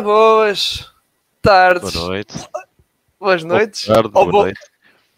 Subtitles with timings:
[0.00, 0.90] boas
[1.42, 1.92] tardes.
[1.92, 2.34] Boa noite.
[3.18, 3.84] Boas noites.
[3.86, 4.60] Boa tarde, Ou boa bo- noite.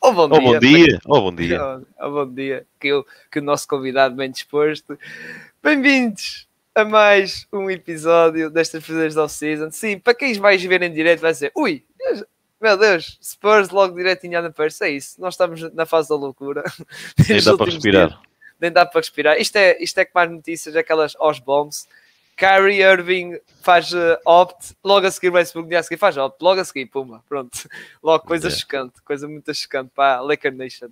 [0.00, 0.40] Ou bom Ou dia.
[0.40, 1.00] bom dia.
[1.06, 1.62] Ou bom dia.
[2.00, 2.66] Ou- bom dia.
[2.78, 4.98] Que, o- que o nosso convidado bem disposto.
[5.62, 9.70] Bem-vindos a mais um episódio destas Fazeres Off-Season.
[9.70, 11.84] Sim, para quem vais ver em direto vai dizer ui,
[12.60, 14.80] meu Deus, Spurs logo direto em Ana Pérez.
[14.80, 16.62] É isso, nós estamos na fase da loucura.
[17.28, 18.08] Nem dá para respirar.
[18.08, 18.20] dias.
[18.60, 19.38] Nem dá para respirar.
[19.40, 21.86] Isto é, isto é que mais notícias, aquelas aos bombs.
[22.40, 26.58] Kyrie Irving faz eh, opt, logo a seguir Westbrook, dia a seguir faz opt, logo
[26.60, 27.68] a seguir, pumba, pronto.
[28.02, 28.58] Logo coisa Yeah.
[28.60, 30.88] chocante, coisa muito chocante para a Laker Nation.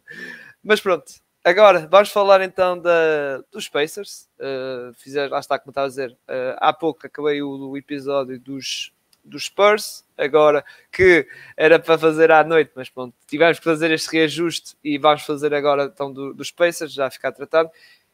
[0.63, 1.07] Mas pronto,
[1.43, 4.29] agora vamos falar então da, dos Pacers.
[4.39, 8.39] Uh, fizer, lá está, como estava a dizer, uh, há pouco acabei o, o episódio
[8.39, 8.93] dos,
[9.25, 14.11] dos Spurs, agora que era para fazer à noite, mas pronto, tivemos que fazer este
[14.15, 17.71] reajuste e vamos fazer agora então do- dos Pacers, já ficar tratado.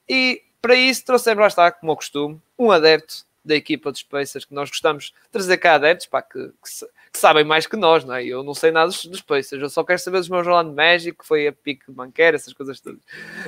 [0.09, 4.47] E para isso trouxemos, lá está, como ao costume, um adepto da equipa dos Pacers
[4.47, 8.03] que nós gostamos de trazer cá adeptos pá, que, que que sabem mais que nós,
[8.03, 8.25] não é?
[8.25, 11.19] Eu não sei nada dos, dos Pacers, eu só quero saber dos meus Orlando Magic,
[11.19, 13.01] que foi a pique banqueira, essas coisas todas.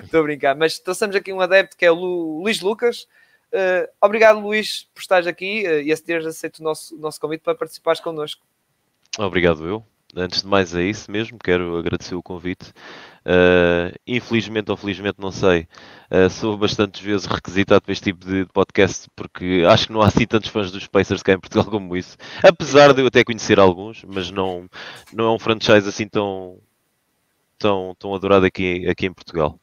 [0.04, 3.08] Estou a brincar, mas trouxemos aqui um adepto que é o Lu- Luís Lucas.
[3.50, 7.41] Uh, obrigado, Luís, por estares aqui uh, e a teres aceito o nosso, nosso convite
[7.41, 8.44] para participares connosco.
[9.19, 9.84] Obrigado eu.
[10.17, 12.72] Antes de mais é isso mesmo, quero agradecer o convite.
[13.27, 15.67] Uh, infelizmente ou felizmente, não sei,
[16.11, 20.06] uh, sou bastantes vezes requisitado para este tipo de podcast porque acho que não há
[20.06, 22.17] assim tantos fãs dos Pacers cá em Portugal como isso.
[22.42, 24.69] Apesar de eu até conhecer alguns, mas não,
[25.12, 26.59] não é um franchise assim tão,
[27.59, 29.61] tão, tão adorado aqui, aqui em Portugal.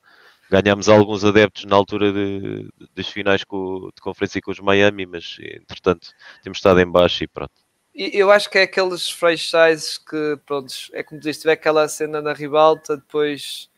[0.52, 5.38] Ganhámos alguns adeptos na altura de, das finais com, de conferência com os Miami, mas
[5.40, 6.10] entretanto
[6.44, 7.63] temos estado em baixo e pronto.
[7.96, 12.34] Eu acho que é aqueles franchises que, pronto, é como diz, tiver aquela cena na
[12.34, 13.70] ribalta, depois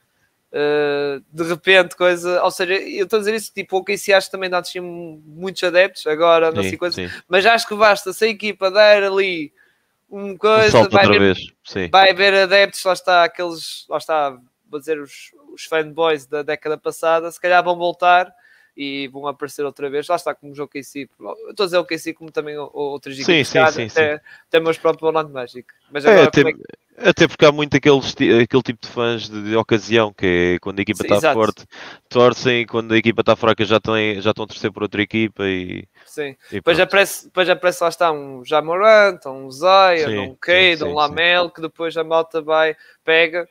[0.53, 4.27] uh, de repente coisa, ou seja, eu estou a dizer isso, tipo, o OKC acho
[4.27, 7.09] que também não tinha muitos adeptos, agora não sei Sim, coisa, sim.
[7.27, 9.51] mas acho que basta se a equipa der ali
[10.09, 11.05] um coisa, vai.
[11.65, 11.89] Sim.
[11.91, 16.77] vai haver adeptos, lá está aqueles, lá está, vou dizer, os, os fanboys da década
[16.77, 18.33] passada, se calhar vão voltar
[18.75, 20.07] e vão aparecer outra vez.
[20.07, 23.47] Lá está, como o OKC, eu estou a dizer OKC como também outras Sim, equipes,
[23.47, 25.67] sim, cá, sim, até, até meus próprios Orlando Magic.
[25.89, 26.59] Mas É, agora, até, como é que-
[26.97, 27.99] até porque há muito aquele,
[28.43, 30.25] aquele tipo de fãs de, de ocasião, que
[30.55, 31.33] é quando a equipa Sim, está exato.
[31.33, 31.65] forte,
[32.09, 35.43] torcem, quando a equipa está fraca já, têm, já estão a torcer por outra equipa
[35.47, 36.35] e, sim.
[36.51, 40.85] e Depois aparece, depois aparece lá está um Jamorant, um Zion, Sim, um Cade, sim,
[40.85, 43.47] um sim, Lamel, que depois a malta vai, pega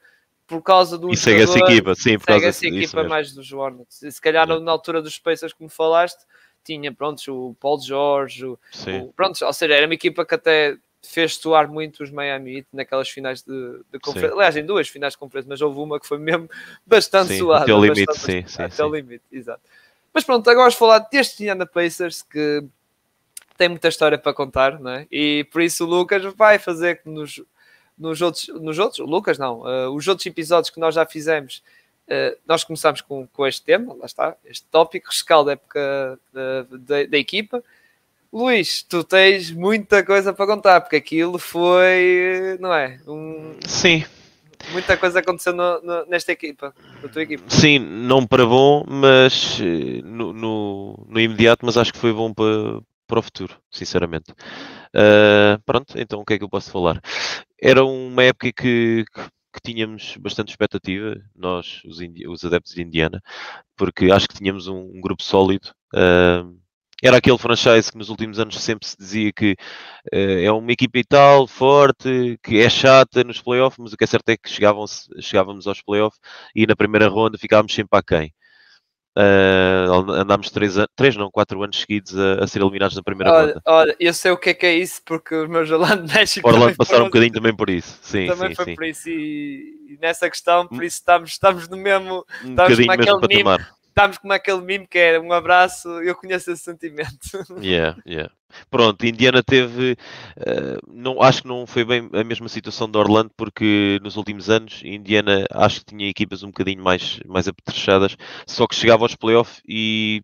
[0.47, 3.09] por causa do E segue essa equipa, sim, por causa essa equipa mesmo.
[3.09, 4.01] mais dos Hornets.
[4.11, 6.25] Se calhar na altura dos Pacers, como falaste,
[6.63, 8.59] tinha pronto, o Paul George, o,
[8.99, 12.69] o- pronto, ou seja, era uma equipa que até fez soar muito os Miami Heat
[12.73, 13.53] naquelas finais de,
[13.93, 14.35] de conferência.
[14.35, 16.49] Aliás, em duas finais de conferência, mas houve uma que foi mesmo
[16.87, 17.65] bastante Sim, suada.
[17.65, 18.83] até ao limite, bastante- sim, sim, até sim.
[18.83, 19.61] ao limite, exato.
[20.13, 22.65] Mas pronto, agora vamos falar deste Indiana Pacers que
[23.59, 25.07] tem muita história para contar, não é?
[25.11, 27.43] E por isso o Lucas vai fazer que nos,
[27.99, 31.63] nos outros, nos outros, Lucas não, eh, os outros episódios que nós já fizemos,
[32.09, 36.63] eh, nós começamos com, com este tema, lá está, este tópico, rescaldo da época da,
[36.71, 37.63] da, da equipa.
[38.33, 42.99] Luís, tu tens muita coisa para contar, porque aquilo foi, não é?
[43.07, 44.05] Um- Sim,
[44.73, 47.45] muita coisa aconteceu no- no- nesta equipa, na tua equipa.
[47.49, 52.35] sim, não para bom, mas eh, no, no, no imediato, mas acho que foi bom
[52.35, 54.33] para, para o futuro, sinceramente.
[54.93, 57.01] Ah, pronto, então o que é que eu posso falar?
[57.67, 61.99] Era uma época que, que, tínhamos bastante expectativa, nós, os,
[62.29, 63.23] os adeptos de Indiana,
[63.75, 65.73] porque acho que tínhamos um, um grupo sólido.
[65.95, 66.45] ah,
[67.03, 69.57] era aquele franchise que nos últimos anos sempre se dizia que
[70.13, 74.05] eh, é uma equipa e tal, forte, que é chata nos playoffs, mas o que
[74.05, 76.21] é certo é que chegávamos aos playoffs
[76.55, 78.33] e na primeira ronda ficávamos sempre aquém.
[79.17, 83.47] Uh, andámos três, três, não, quatro anos seguidos a, a ser eliminados na primeira Olha,
[83.47, 83.63] ronda.
[83.65, 86.77] olha, eu sei o que é que é isso, porque os meus Orlando Magic Orlando
[86.77, 87.97] passaram um bocadinho também por isso.
[88.03, 88.75] Sim, também sim, foi sim.
[88.75, 92.99] por isso e, e nessa questão, por isso estamos, estamos no mesmo, Um estamos bocadinho
[92.99, 93.75] mesmo patamar.
[93.95, 97.15] Estamos como aquele meme que é um abraço, eu conheço esse sentimento.
[97.63, 98.33] Yeah, yeah.
[98.71, 99.97] Pronto, Indiana teve,
[100.37, 104.51] eh, não, acho que não foi bem a mesma situação de Orlando, porque nos últimos
[104.51, 108.17] anos Indiana acho que tinha equipas um bocadinho mais, mais apetrechadas,
[108.47, 110.23] só que chegava aos playoffs e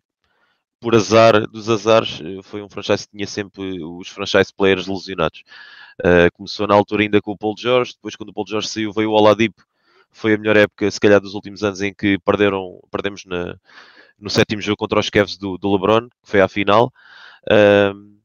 [0.79, 5.43] por azar dos azares eh, foi um franchise que tinha sempre os franchise players lesionados.
[6.03, 8.91] Eh, começou na altura ainda com o Paul George, depois quando o Paul George saiu
[8.91, 9.63] veio o Oladipo,
[10.11, 13.55] foi a melhor época se calhar dos últimos anos em que perderam, perdemos na,
[14.19, 16.91] no sétimo jogo contra os Cavs do, do LeBron, que foi à final.
[17.49, 18.17] Ahm,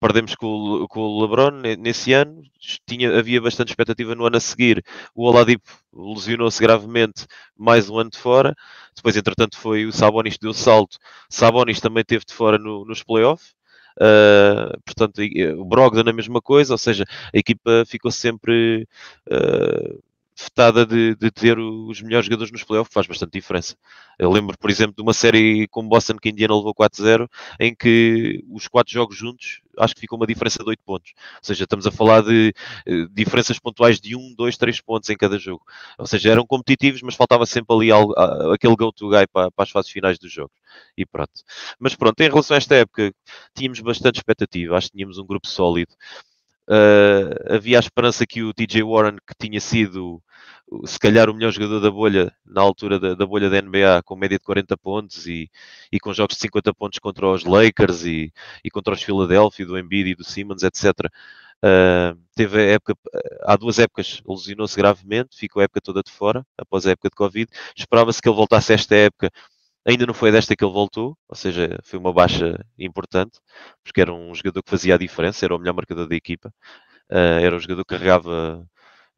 [0.00, 2.42] perdemos com com o LeBron ne- nesse ano.
[2.86, 4.84] Tinha, havia bastante expectativa no ano a seguir.
[5.14, 8.54] O Oladipo lesionou-se gravemente mais um ano de fora.
[8.96, 10.98] Depois, entretanto, foi o Sabonis deu salto.
[11.30, 13.54] Sabonis também teve de fora no- nos playoffs.
[14.00, 15.20] Uh, portanto,
[15.58, 18.88] o Brogdon a mesma coisa, ou seja, a equipa ficou sempre
[19.30, 20.02] uh,
[20.38, 23.76] vetada de, de, ter os melhores jogadores nos playoffs, faz bastante diferença.
[24.18, 27.28] Eu lembro, por exemplo, de uma série com Boston que Indiana levou 4-0,
[27.60, 31.12] em que os quatro jogos juntos, acho que ficou uma diferença de 8 pontos.
[31.36, 32.54] Ou seja, estamos a falar de
[32.86, 35.62] uh, diferenças pontuais de 1, 2, 3 pontos em cada jogo.
[35.98, 38.14] Ou seja, eram competitivos, mas faltava sempre ali algo,
[38.52, 40.56] aquele go-to-guy para, para as fases finais dos jogos.
[40.96, 41.32] E pronto.
[41.78, 43.12] Mas pronto, em relação a esta época,
[43.54, 45.92] tínhamos bastante expectativa, acho que tínhamos um grupo sólido.
[46.72, 50.22] Uh, havia a esperança que o TJ Warren, que tinha sido
[50.86, 54.16] se calhar o melhor jogador da bolha, na altura da, da bolha da NBA, com
[54.16, 55.50] média de 40 pontos e,
[55.90, 58.32] e com jogos de 50 pontos contra os Lakers e,
[58.64, 60.84] e contra os Philadelphia, do Embiid e do Simmons, etc.
[61.64, 61.68] Uh,
[62.14, 62.94] ah, teve a época,
[63.42, 67.16] há duas épocas, lesionou-se gravemente, ficou a época toda de fora, após a época de
[67.16, 67.50] Covid.
[67.76, 69.30] Esperava-se que ele voltasse a esta época
[69.84, 73.40] Ainda não foi desta que ele voltou, ou seja, foi uma baixa importante,
[73.82, 76.52] porque era um jogador que fazia a diferença, era o melhor marcador da equipa,
[77.10, 78.64] uh, era o jogador que carregava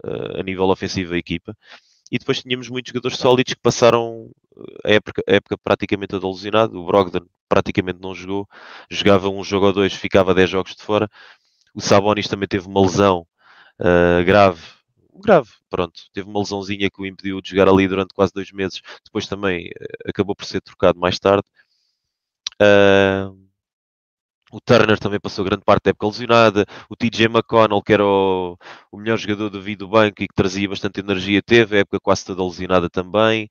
[0.04, 1.54] uh, a nível ofensivo a equipa.
[2.10, 4.30] E depois tínhamos muitos jogadores sólidos que passaram
[4.84, 6.78] a época, a época praticamente lesionado.
[6.80, 8.48] O Brogdon praticamente não jogou,
[8.90, 11.08] jogava um jogo ou dois, ficava 10 jogos de fora.
[11.74, 13.26] O Sabonis também teve uma lesão
[13.80, 14.62] uh, grave
[15.20, 16.02] grave, pronto.
[16.12, 18.80] Teve uma lesãozinha que o impediu de jogar ali durante quase dois meses.
[19.04, 21.44] Depois também uh, acabou por ser trocado mais tarde.
[22.60, 23.44] Uh,
[24.52, 26.66] o Turner também passou grande parte da época lesionada.
[26.88, 28.56] O TJ McConnell, que era o,
[28.92, 31.98] o melhor jogador do vida do banco e que trazia bastante energia, teve a época
[32.00, 33.50] quase toda lesionada também.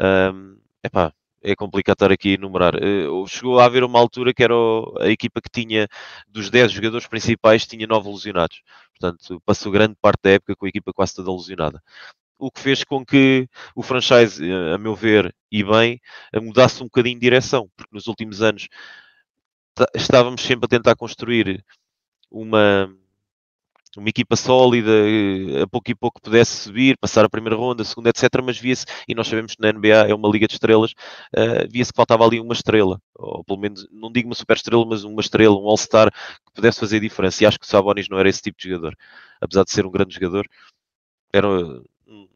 [0.00, 1.12] Um, epá,
[1.42, 2.74] é complicado estar aqui a enumerar.
[2.76, 4.54] Uh, chegou a haver uma altura que era
[5.00, 5.88] a equipa que tinha,
[6.28, 8.62] dos 10 jogadores principais, tinha 9 lesionados.
[8.98, 11.82] Portanto, passou grande parte da época com a equipa quase toda lesionada.
[12.38, 16.00] O que fez com que o franchise, eh, a meu ver, e bem,
[16.42, 18.68] mudasse um bocadinho de direção, porque nos últimos anos
[19.94, 21.64] estávamos sempre a tentar construir
[22.30, 22.92] uma,
[23.96, 27.84] uma equipa sólida, eh, a pouco e pouco pudesse subir, passar a primeira ronda, a
[27.84, 28.24] segunda, etc.
[28.44, 30.92] Mas via-se, e nós sabemos que na NBA é uma liga de estrelas,
[31.36, 34.84] uh, via-se que faltava ali uma estrela, ou pelo menos, não digo uma super estrela,
[34.86, 37.44] mas uma estrela, um All-Star que pudesse fazer diferença.
[37.44, 38.96] E acho que o Sabonis não era esse tipo de jogador,
[39.40, 40.46] apesar de ser um grande jogador,
[41.32, 42.28] era hum,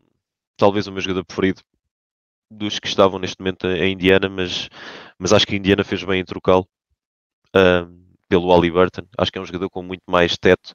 [0.56, 1.62] talvez o meu jogador preferido
[2.50, 4.68] dos que estavam neste momento em Indiana, mas,
[5.18, 6.66] mas acho que a Indiana fez bem em trocá-lo.
[7.54, 10.74] Uh, pelo Ali Burton, acho que é um jogador com muito mais teto,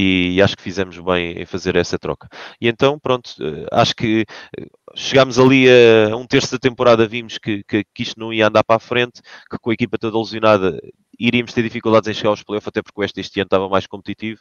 [0.00, 2.28] e acho que fizemos bem em fazer essa troca.
[2.60, 4.24] E então, pronto, eh, acho que
[4.58, 8.48] eh, chegámos ali a, um terço da temporada, vimos que, que, que, isto não ia
[8.48, 9.20] andar para a frente,
[9.50, 10.78] que com a equipa toda lesionada
[11.20, 14.40] iríamos ter dificuldades em chegar aos playoffs, até porque o este ano estava mais competitivo.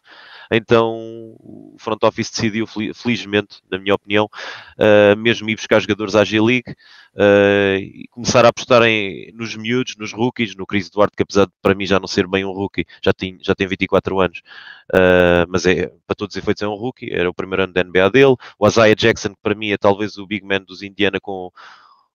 [0.51, 0.95] Então
[1.39, 2.65] o front office decidiu,
[2.95, 6.71] felizmente, na minha opinião, uh, mesmo ir buscar jogadores à G-League
[7.15, 11.45] uh, e começar a apostar em, nos miúdos, nos rookies, no Chris Duarte, que apesar
[11.45, 14.41] de para mim já não ser bem um rookie, já tem, já tem 24 anos,
[14.93, 17.83] uh, mas é, para todos os efeitos é um rookie, era o primeiro ano da
[17.83, 18.35] NBA dele.
[18.57, 21.51] O Isaiah Jackson, que para mim é talvez o big man dos Indiana com,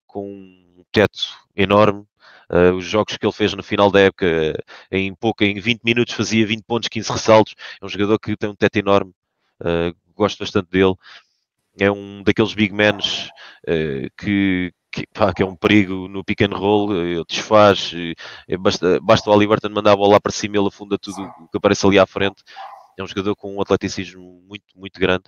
[0.07, 1.23] com um teto
[1.55, 2.07] enorme,
[2.51, 4.27] Uh, os jogos que ele fez no final da época,
[4.91, 7.55] em pouco, em 20 minutos, fazia 20 pontos, 15 ressaltos.
[7.81, 9.13] É um jogador que tem um teto enorme,
[9.61, 10.95] uh, gosto bastante dele.
[11.79, 16.57] É um daqueles big men uh, que, que, que, é um perigo no pick and
[16.57, 17.93] roll, desfaz,
[18.49, 21.57] é basta, basta o Aliberton mandar a bola para cima, ele afunda tudo o que
[21.57, 22.43] aparece ali à frente.
[22.97, 25.25] É um jogador com um atleticismo muito, muito grande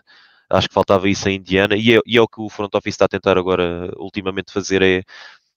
[0.50, 2.94] acho que faltava isso em Indiana e é, e é, o que o front office
[2.94, 5.02] está a tentar agora ultimamente fazer é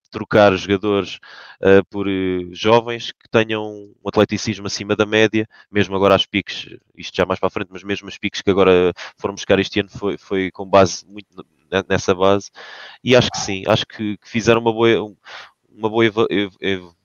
[0.09, 1.19] trocar jogadores
[1.61, 6.67] uh, por uh, jovens que tenham um atleticismo acima da média, mesmo agora as piques,
[6.95, 9.79] isto já mais para a frente, mas mesmo as piques que agora foram buscar este
[9.79, 11.27] ano foi, foi com base muito
[11.87, 12.49] nessa base,
[13.03, 15.15] e acho que sim, acho que, que fizeram uma boa,
[15.69, 16.99] uma boa ev ev ev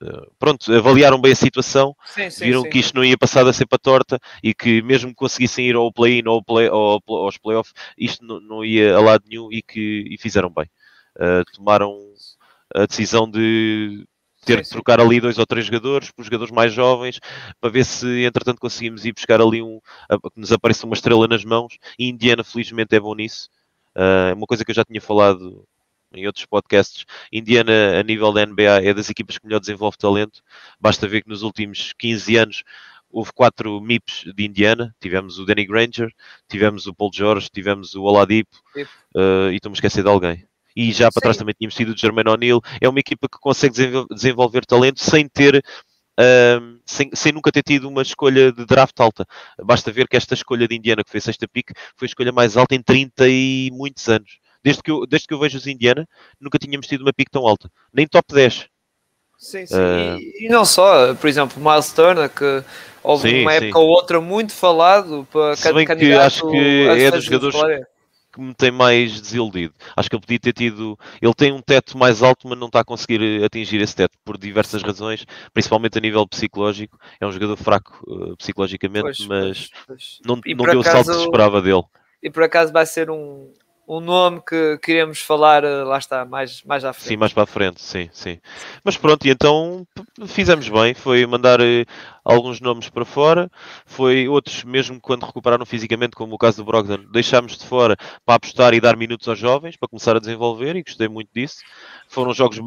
[0.00, 2.70] eh, pronto, avaliaram bem a situação, sim, sim, viram sim.
[2.70, 5.74] que isto não ia passar a ser para torta e que mesmo que conseguissem ir
[5.74, 9.60] ao play-in ou play, ao, aos playoffs, isto não, não, ia a lado nenhum e
[9.60, 10.66] que e fizeram bem.
[11.16, 11.98] Uh, tomaram
[12.74, 14.06] a decisão de
[14.44, 17.20] ter de trocar ali dois ou três jogadores, para os jogadores mais jovens,
[17.60, 19.80] para ver se entretanto conseguimos ir buscar ali um,
[20.32, 21.76] que nos apareça uma estrela nas mãos.
[21.98, 23.50] E Indiana, felizmente, é bom nisso.
[23.94, 25.66] Uh, uma coisa que eu já tinha falado
[26.14, 30.42] em outros podcasts, Indiana, a nível da NBA, é das equipas que melhor desenvolve talento.
[30.80, 32.64] Basta ver que nos últimos 15 anos
[33.10, 34.94] houve quatro MIPs de Indiana.
[35.00, 36.10] Tivemos o Danny Granger,
[36.48, 38.56] tivemos o Paul George, tivemos o Oladipo
[39.14, 41.96] uh, e estou-me a esquecer de alguém e já para trás também tínhamos tido o
[41.96, 42.60] Jermaine O'Neill.
[42.80, 43.74] É uma equipa que consegue
[44.10, 45.62] desenvolver talento sem ter.
[46.20, 49.24] Uh, sem, sem, nunca ter tido uma escolha de draft alta.
[49.62, 52.32] Basta ver que esta escolha de Indiana, que foi a sexta pick, foi a escolha
[52.32, 54.38] mais alta em 30 e muitos anos.
[54.62, 56.06] Desde que eu, desde que eu vejo os Indiana,
[56.40, 57.70] nunca tínhamos tido uma pick tão alta.
[57.92, 58.66] Nem top 10.
[59.38, 59.74] Sim, sim.
[59.74, 60.18] Uh...
[60.18, 62.64] E, e, não só, por exemplo, Miles Turner, que
[63.02, 63.78] houve sim, uma época sim.
[63.78, 67.56] ou outra muito falado para Se bem que acho que é dos jogadores
[68.38, 69.74] que me tem mais desiludido.
[69.96, 70.98] Acho que ele podia ter tido.
[71.20, 74.38] Ele tem um teto mais alto, mas não está a conseguir atingir esse teto por
[74.38, 76.98] diversas razões, principalmente a nível psicológico.
[77.20, 80.18] É um jogador fraco uh, psicologicamente, pois, mas pois, pois.
[80.24, 81.82] não, não deu acaso, o salto que se esperava dele.
[82.22, 83.52] E por acaso vai ser um,
[83.88, 87.08] um nome que queremos falar, eh, lá está, mais, mais à frente.
[87.08, 88.38] Sim, mais para a frente, sim, sim.
[88.84, 89.86] Mas pronto, e então
[90.26, 91.86] fizemos bem, foi mandar eh,
[92.22, 93.50] alguns nomes para fora,
[93.86, 98.34] foi outros, mesmo quando recuperaram fisicamente, como o caso do Brogdon, deixámos de fora para
[98.34, 101.62] apostar e dar minutos aos jovens, para começar a desenvolver, e gostei muito disso.
[102.08, 102.60] Foram jogos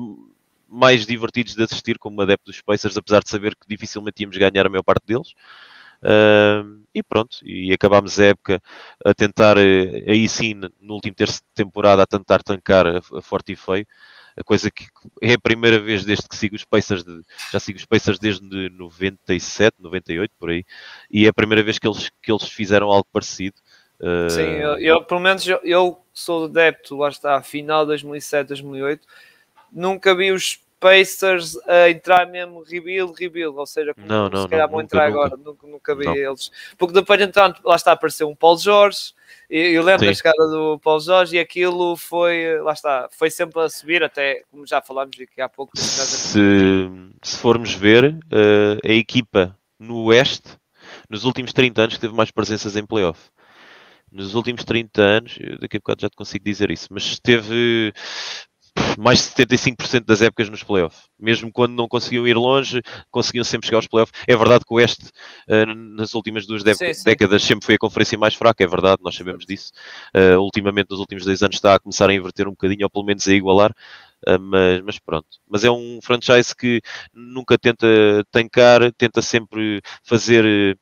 [0.68, 4.66] mais divertidos de assistir como adepto dos Pacers, apesar de saber que dificilmente íamos ganhar
[4.66, 5.36] a maior parte deles.
[6.04, 8.62] Uh, e pronto, e acabámos a época
[9.06, 13.54] a tentar, eh, aí sim, no último terço de temporada, a tentar tancar a, forte
[13.54, 13.86] e feio.
[14.36, 14.88] A coisa que
[15.22, 18.70] é a primeira vez desde que sigo os Pacers, de, já sigo os Pacers desde
[18.70, 20.66] 97, 98, por aí,
[21.10, 23.56] e é a primeira vez que eles, que eles fizeram algo parecido.
[24.30, 29.08] Sim, eu, eu, pelo menos eu, eu sou adepto, lá está, final de 2007, 2008,
[29.72, 34.50] nunca vi os Pacers a entrar mesmo rebuild, rebuild, ou seja, como não, não, se
[34.50, 36.16] calhar não, vão entrar nunca, agora, nunca, nunca vi não.
[36.16, 36.52] eles.
[36.76, 39.14] Porque depois então, lá está, apareceu um Paulo Jorge,
[39.48, 40.08] e eu lembro Sim.
[40.08, 44.42] da chegada do Paulo Jorge e aquilo foi, lá está, foi sempre a subir, até
[44.50, 45.78] como já falámos aqui há pouco.
[45.78, 46.40] Se,
[47.22, 50.58] se formos ver, uh, a equipa no Oeste,
[51.08, 53.30] nos últimos 30 anos, teve mais presenças em playoff
[54.12, 57.94] nos últimos 30 anos, daqui a bocado já te consigo dizer isso, mas teve
[58.98, 61.10] mais de 75% das épocas nos playoffs.
[61.20, 64.14] Mesmo quando não conseguiam ir longe, conseguiam sempre chegar aos playoffs.
[64.28, 65.06] É verdade que o Oeste,
[65.48, 67.04] uh, nas últimas duas sim, sim.
[67.04, 69.72] décadas, sempre foi a conferência mais fraca, é verdade, nós sabemos disso.
[70.16, 73.06] Uh, ultimamente, nos últimos dois anos, está a começar a inverter um bocadinho, ou pelo
[73.06, 73.72] menos a igualar.
[74.28, 75.28] Uh, mas, mas, pronto.
[75.50, 76.82] Mas é um franchise que
[77.14, 77.88] nunca tenta
[78.32, 80.78] tancar, tenta sempre fazer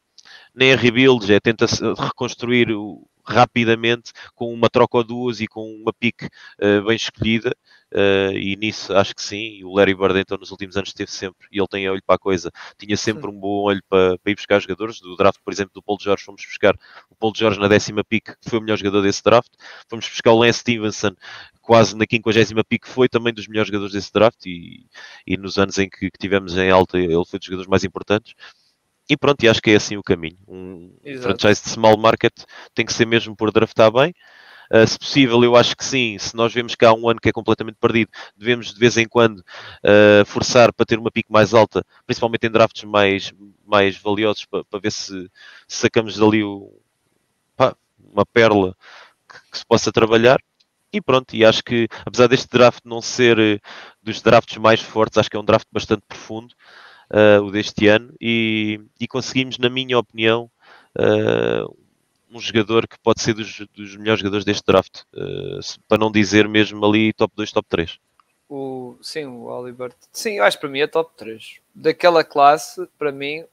[0.53, 1.65] nem a rebuilds, é tenta
[1.98, 7.55] reconstruir o, rapidamente com uma troca ou duas e com uma pique uh, bem escolhida.
[7.91, 9.63] Uh, e nisso acho que sim.
[9.63, 12.19] O Larry Bird, então, nos últimos anos esteve sempre, e ele tem olho para a
[12.19, 13.36] coisa, tinha sempre sim.
[13.36, 15.00] um bom olho para, para, ir buscar jogadores.
[15.00, 16.75] Do draft, por exemplo, do Paul George, fomos buscar
[17.10, 19.51] o Paul George na décima pick, que foi o melhor jogador desse draft.
[19.89, 21.15] Fomos buscar o Lance Stevenson,
[21.62, 24.46] quase na quinquagésima pick, foi também dos melhores jogadores desse draft.
[24.46, 24.86] E,
[25.25, 28.36] e nos anos em que, que tivemos em alta, ele foi dos jogadores mais importantes.
[29.10, 30.38] E pronto, e acho que é assim o caminho.
[30.48, 31.39] Um Exato.
[31.39, 32.34] franchise de small market
[32.75, 34.13] tem que ser mesmo por draftar bem.
[34.72, 36.18] Uh, se possível, eu acho que sim.
[36.18, 39.08] Se nós vemos que há um ano que é completamente perdido, devemos de vez em
[39.08, 43.34] quando uh, forçar para ter uma pique mais alta, principalmente em drafts mais,
[43.66, 45.30] mais valiosos, para, para ver se,
[45.68, 46.72] se, sacamos dali o,
[47.56, 47.76] pá,
[48.14, 48.76] uma pérola
[49.28, 50.40] que, que, se possa trabalhar.
[50.92, 53.60] E pronto, e acho que apesar deste draft não ser uh,
[54.02, 56.54] dos drafts mais fortes, acho que é um draft bastante profundo
[57.12, 60.50] uh, o deste ano, e, e, conseguimos, na minha opinião,
[60.98, 61.78] uh,
[62.31, 66.48] um jogador que pode ser dos, dos melhores jogadores deste draft, uh, para não dizer
[66.48, 68.00] mesmo ali top 2, top 3.
[68.48, 69.91] O, sim, o Oliver.
[70.12, 71.59] Sim, eu acho que para mim é top 3.
[71.74, 73.45] Daquela classe, para mim,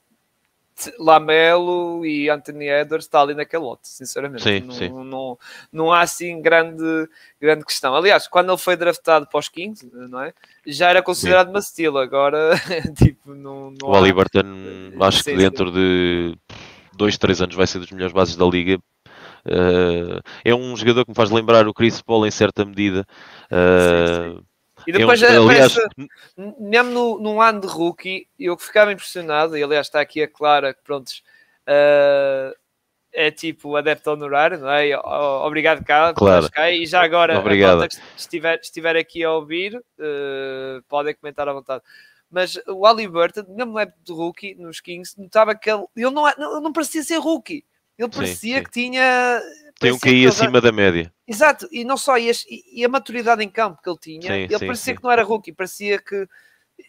[0.99, 4.43] Lamelo e Anthony Edwards está ali naquele lote, sinceramente.
[4.43, 4.89] Sim, não, sim.
[4.89, 5.39] Não,
[5.73, 7.09] não, há assim grande,
[7.41, 7.95] grande questão.
[7.95, 10.35] Aliás, quando ele foi draftado para os Kings, não é?
[10.67, 11.53] já era considerado sim.
[11.53, 12.51] uma steal, agora
[12.97, 13.99] tipo, não, não O há...
[13.99, 14.43] Aliberton,
[15.01, 16.37] acho que dentro de
[16.97, 18.79] dois, três anos vai ser dos melhores bases da liga.
[19.47, 23.07] Uh, é um jogador que me faz lembrar o Chris Paul em certa medida.
[23.51, 24.45] Uh,
[24.87, 25.77] e depois, eu, aliás,
[26.59, 30.75] mesmo no, num ano de rookie, eu ficava impressionado, e aliás está aqui a Clara,
[30.75, 32.55] que pronto, uh,
[33.13, 34.97] é tipo adepto honorário, não é?
[34.99, 36.49] Obrigado, cá, claro.
[36.71, 37.83] E já agora, Obrigado.
[37.83, 41.83] a que estiver, estiver aqui a ouvir, uh, podem comentar à vontade.
[42.31, 46.11] Mas o Ali Burton, mesmo no época do rookie, nos Kings, notava que ele, ele
[46.11, 47.65] não, não, não parecia ser rookie.
[47.99, 48.65] Ele parecia sim, sim.
[48.65, 49.41] que tinha
[49.79, 51.13] tem um QI acima da média.
[51.27, 52.33] Exato, e não só, e a,
[52.73, 55.53] e a, maturidade em campo que ele tinha, sim, ele parecia que não era rookie,
[55.53, 56.27] parecia que.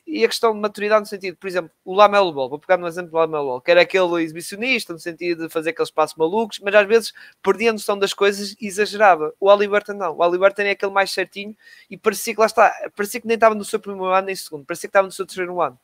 [0.08, 2.88] E a questão de maturidade no sentido, por exemplo, o Lamelo Ball, vou pegar no
[2.88, 6.60] exemplo do Lamelo Ball, que era aquele exibicionista no sentido de fazer aqueles passos malucos,
[6.60, 9.34] mas às vezes perdia a noção das coisas e exagerava.
[9.38, 11.54] O Aliberton não, o Aliberton é aquele mais certinho
[11.90, 14.66] e parecia que lá está, parecia que nem estava no seu primeiro ano nem segundo,
[14.66, 15.78] parecia que estava no seu terceiro ano.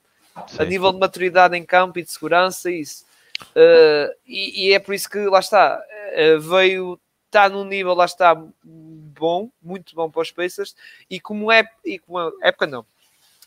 [0.57, 3.05] A nível de maturidade em campo e de segurança, isso.
[3.51, 8.05] Uh, e, e, é por isso que lá está, uh, veio, está num nível, lá
[8.05, 10.75] está, bom, muito bom para os Pacers,
[11.09, 12.85] e como é, e como época não,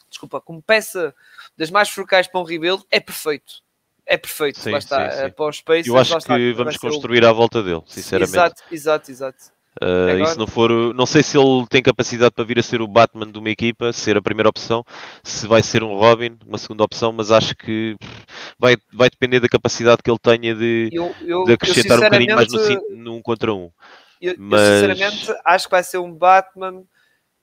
[0.08, 1.14] desculpa, como peça
[1.56, 3.64] das mais focais para um rebuild, é perfeito.
[4.06, 5.30] É perfeito, sim, lá está, sim, sim.
[5.30, 5.86] para os Pacers.
[5.88, 8.36] Eu acho que vamos construir à volta dele, sinceramente.
[8.36, 9.56] Exato, exato, exato.
[9.82, 12.80] Uh, e se não for, não sei se ele tem capacidade para vir a ser
[12.80, 14.82] o Batman de uma equipa, ser a primeira opção,
[15.22, 17.94] se vai ser um Robin, uma segunda opção, mas acho que
[18.58, 22.34] vai, vai depender da capacidade que ele tenha de, eu, eu, de acrescentar um bocadinho
[22.34, 22.48] mais
[22.90, 23.70] no, um contra um.
[24.22, 24.60] Eu, mas...
[24.60, 26.84] eu, sinceramente acho que vai ser um Batman.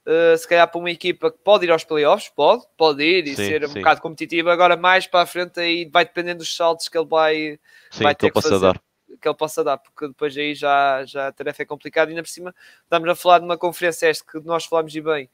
[0.05, 3.35] Uh, se calhar para uma equipa que pode ir aos playoffs, pode, pode ir e
[3.35, 3.75] sim, ser um sim.
[3.75, 4.51] bocado competitiva.
[4.51, 7.57] Agora, mais para a frente, aí vai dependendo dos saltos que ele vai,
[7.89, 8.59] sim, vai ter que, fazer.
[8.59, 8.81] Dar
[9.23, 12.09] que ele possa dar, porque depois aí já, já a tarefa é complicada.
[12.09, 15.01] E ainda por cima, estamos a falar de uma conferência esta que nós falámos e
[15.01, 15.29] bem,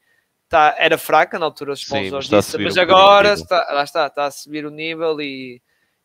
[0.48, 4.06] tá, era fraca na altura, os Sim, mas, disse, mas um agora está, lá está,
[4.06, 5.60] está a subir o nível e,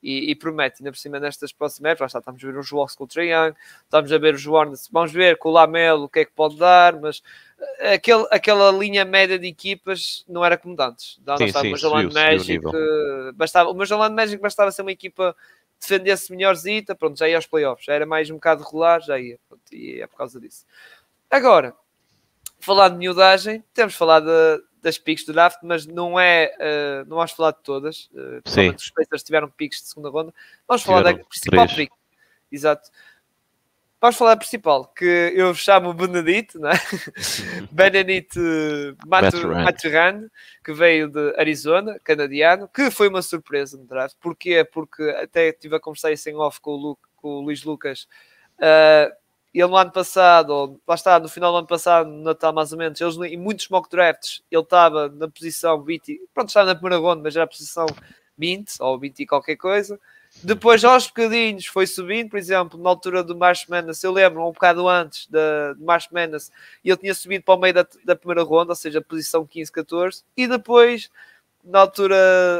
[0.05, 2.95] e, e, promete, ainda por cima nestas próximas épocas, está, estamos a ver os Wolves
[2.95, 6.19] com o Young, estamos a ver os Warners, vamos ver com o Lamelo o que
[6.19, 7.23] é que pode dar, mas
[7.79, 11.19] eh, aquele, aquela linha média de equipas não era como antes.
[11.25, 12.61] Não, sim, sim, o Magellan Magic,
[13.33, 15.35] bastava, o Magellan Magic bastava ser uma equipa
[15.79, 19.39] defendesse melhorzita, pronto, já ia aos playoffs, já era mais um bocado regular, já ia,
[19.49, 20.67] pronto, e é por causa disso.
[21.31, 21.75] Agora,
[22.59, 24.29] falar de miudagem, temos falado
[24.85, 28.91] das picks do draft, mas não é, uh, não vamos falar de todas, uh, os
[28.91, 30.31] Pacers tiveram picks de segunda ronda,
[30.67, 31.75] vamos falar tiveram da principal três.
[31.75, 31.91] pick,
[32.51, 32.91] exato.
[33.99, 36.75] Vamos falar da principal, que eu chamo Benedito, não é?
[37.71, 38.39] Benedito
[39.07, 40.27] Maturand,
[40.63, 44.15] que veio de Arizona, canadiano, que foi uma surpresa no draft.
[44.21, 44.63] Porquê?
[44.63, 48.07] Porque até estive a conversar isso em off com o, Lu, com o Luís Lucas.
[48.59, 49.11] Uh,
[49.59, 52.71] ele no ano passado, ou, lá está, no final do ano passado, no Natal mais
[52.73, 56.75] ou menos, eles, em muitos mock drafts, ele estava na posição 20, pronto, estava na
[56.75, 57.85] primeira ronda, mas era a posição
[58.37, 59.99] 20 ou 20 e qualquer coisa.
[60.43, 64.51] Depois, aos bocadinhos, foi subindo, por exemplo, na altura do March Madness, eu lembro, um
[64.51, 66.51] bocado antes da, de March Madness,
[66.83, 70.23] ele tinha subido para o meio da, da primeira ronda, ou seja, posição 15, 14,
[70.35, 71.09] e depois,
[71.65, 72.15] na altura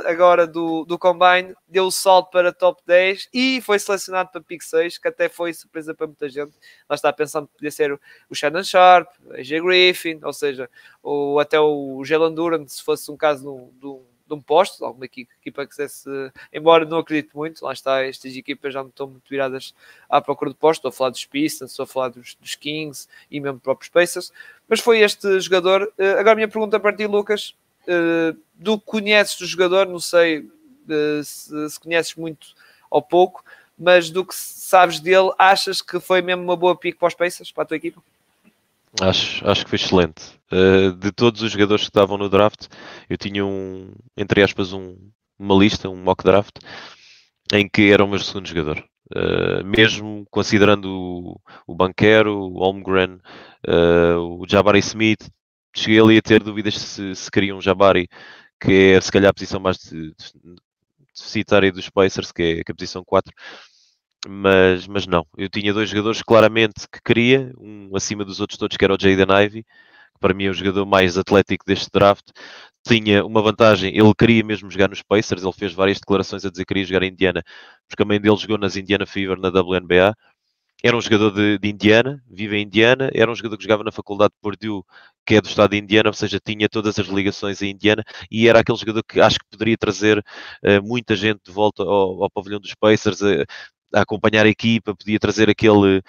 [0.06, 4.64] agora do, do Combine, deu o salto para top 10 e foi selecionado para pick
[4.64, 6.54] 6, que até foi surpresa para muita gente.
[6.90, 8.00] Lá está pensando que podia ser o,
[8.34, 9.62] Shannon Sharp, a J.
[9.62, 10.70] Griffin, ou seja,
[11.04, 15.64] ou até o Jalen Duran, se fosse um caso do, de um posto, alguma equipa
[15.64, 16.10] que quisesse,
[16.52, 19.74] embora não acredito muito, lá está, estas equipas já não estão muito viradas
[20.10, 23.08] à procura de posto, estou a falar dos Pistons, estou a falar dos, dos Kings
[23.30, 24.34] e mesmo próprios Pacers,
[24.68, 25.94] mas foi este jogador.
[25.98, 27.56] Eh, agora a minha pergunta para ti, Lucas,
[28.54, 30.50] do que conheces do jogador, não sei
[30.90, 32.48] eh, se, se conheces muito
[32.90, 33.44] ou pouco,
[33.78, 37.52] mas do que sabes dele, achas que foi mesmo uma boa pick para os Pacers,
[37.52, 38.02] para a tua equipa?
[39.02, 40.40] Acho, acho que foi excelente.
[40.52, 42.68] Uh, de todos os jogadores que estavam no draft,
[43.10, 44.96] eu tinha um, entre aspas, um,
[45.38, 46.58] uma lista, um mock draft,
[47.52, 48.82] em que era o meu segundo jogador.
[49.14, 53.20] Uh, mesmo considerando o, o Banquero, o Holmgren,
[53.68, 55.30] uh, o Jabari Smith,
[55.76, 58.08] cheguei ali a ter dúvidas se, se queria um Jabari,
[58.60, 59.78] que é se calhar a posição mais
[61.16, 63.34] deficitária dos Pacers, que é, que é a posição 4
[64.28, 65.26] mas, mas não.
[65.38, 68.98] Eu tinha dois jogadores claramente que queria, um acima dos outros todos, que era o
[69.00, 72.26] Jaden Ivey, que para mim é o jogador mais atlético deste draft.
[72.88, 76.64] Tinha uma vantagem, ele queria mesmo jogar nos Pacers, ele fez várias declarações a dizer
[76.64, 77.44] que queria jogar em Indiana,
[77.88, 80.16] porque a mãe dele jogou nas Indiana Fever na WNBA.
[80.86, 83.92] Era um jogador de, de, Indiana, vive em Indiana, era um jogador que jogava na
[83.92, 84.84] Faculdade de Purdue,
[85.26, 88.48] que é do estado de Indiana, ou seja, tinha todas as ligações a Indiana, e
[88.48, 92.30] era aquele jogador que acho que poderia trazer uh, muita gente de volta ao, ao
[92.30, 93.44] pavilhão dos Pacers, uh,
[93.96, 96.04] a acompanhar a equipa, podia trazer aquele.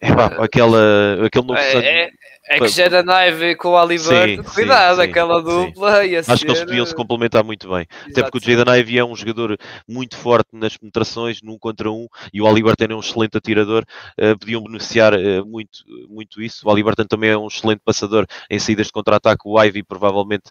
[0.00, 2.10] É, pá, aquela, aquele novo é, é,
[2.48, 6.16] é que Jaden Ivey com o Oliver, cuidado, sim, aquela dupla sim.
[6.16, 6.38] Acho ser...
[6.38, 7.84] que eles podiam se complementar muito bem.
[7.90, 9.58] Exato, Até porque o Jaden Ivey é um jogador
[9.88, 13.84] muito forte nas penetrações, num contra um, e o Oliverton é um excelente atirador,
[14.20, 16.68] uh, podiam beneficiar uh, muito, muito isso.
[16.68, 19.42] O Oliverton também é um excelente passador em saídas de contra-ataque.
[19.44, 20.44] O Ivey provavelmente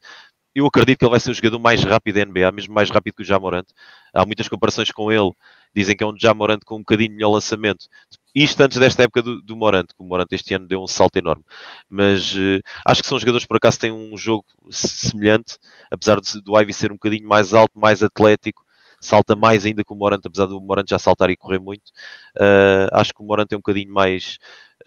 [0.57, 3.13] eu acredito que ele vai ser o jogador mais rápido da NBA, mesmo mais rápido
[3.13, 3.67] que o Jamorant.
[4.11, 5.31] Há muitas comparações com ele.
[5.75, 7.85] Dizem que é um Jamorant com um bocadinho melhor lançamento.
[8.35, 11.17] Isto antes desta época do, do Morant, que o Morant este ano deu um salto
[11.17, 11.43] enorme.
[11.89, 15.57] Mas uh, acho que são jogadores por acaso que têm um jogo semelhante,
[15.89, 18.63] apesar de, do Ivy ser um bocadinho mais alto, mais atlético,
[18.99, 21.89] salta mais ainda que o Morant, apesar do Morant já saltar e correr muito.
[22.35, 24.37] Uh, acho que o Morant é um bocadinho mais,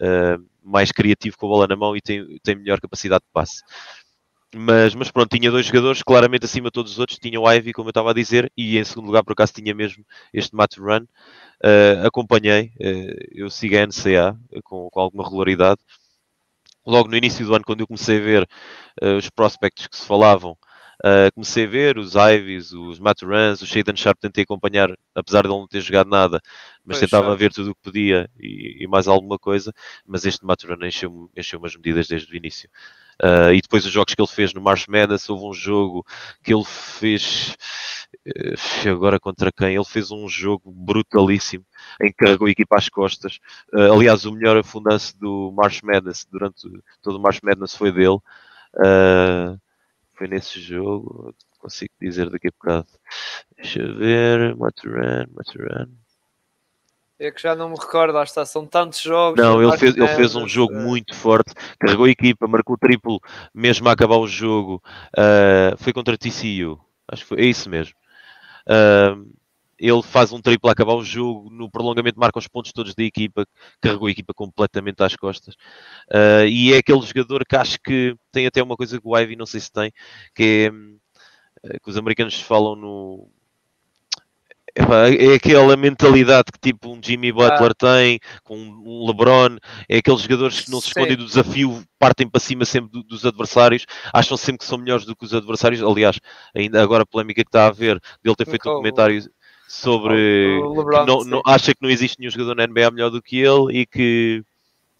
[0.01, 3.61] uh, mais criativo com a bola na mão e tem, tem melhor capacidade de passe.
[4.53, 7.17] Mas, mas pronto, tinha dois jogadores claramente acima de todos os outros.
[7.17, 9.73] Tinha o Ivy, como eu estava a dizer, e em segundo lugar, por acaso, tinha
[9.73, 11.03] mesmo este Matt Run.
[11.63, 15.79] Uh, acompanhei, uh, eu sigo a NCA com, com, alguma regularidade.
[16.85, 18.49] Logo no início do ano, quando eu comecei a ver
[19.01, 20.57] uh, os prospects que se falavam,
[21.33, 25.47] comecei a ver os Ivies, os Matt Runs, o Shaden Sharp, tentei acompanhar, apesar de
[25.47, 26.39] ele não ter jogado nada,
[26.85, 29.73] mas pois tentava ver tudo o que podia e, e, mais alguma coisa.
[30.05, 32.69] Mas este Matt Run encheu-me encheu umas medidas desde o início.
[33.21, 36.05] Uh, e depois os jogos que ele fez no March Madness, houve um jogo
[36.43, 37.55] que ele fez
[38.27, 39.75] uh, agora contra quem?
[39.75, 41.65] Ele fez um jogo brutalíssimo
[42.01, 43.39] em que carregou a equipa às costas.
[43.73, 46.67] Uh, aliás, o melhor afundance do March Madness durante
[47.01, 48.19] todo o March Madness foi dele.
[50.13, 52.87] foi nesse jogo, consigo dizer daqui a bocado.
[53.55, 55.87] Deixa eu ver, Maturan, Maturan.
[57.21, 59.39] É que já não me recordo, lá está, são tantos jogos.
[59.39, 60.79] Não, ele fez, ele fez um jogo é.
[60.79, 63.19] muito forte, carregou a equipa, marcou triplo
[63.53, 64.81] mesmo a acabar o jogo.
[65.15, 67.93] Uh, foi contra TCU, acho que foi, é isso mesmo.
[68.65, 69.31] Uh,
[69.77, 73.03] ele faz um triplo a acabar o jogo, no prolongamento marca os pontos todos da
[73.03, 73.45] equipa,
[73.79, 75.53] carregou a equipa completamente às costas.
[76.09, 79.35] Uh, e é aquele jogador que acho que tem até uma coisa que o Ivy
[79.35, 79.93] não sei se tem,
[80.33, 80.71] que
[81.63, 83.29] é que os americanos falam no
[84.75, 87.75] é aquela mentalidade que tipo um Jimmy Butler ah.
[87.75, 89.57] tem, com um LeBron,
[89.89, 93.25] é aqueles jogadores que não se escondem do desafio, partem para cima sempre do, dos
[93.25, 95.81] adversários, acham sempre que são melhores do que os adversários.
[95.81, 96.19] Aliás,
[96.55, 99.21] ainda agora a polémica que está a haver dele ter feito um comentário
[99.67, 103.21] sobre LeBron, que não, não, acha que não existe nenhum jogador na NBA melhor do
[103.21, 104.43] que ele e que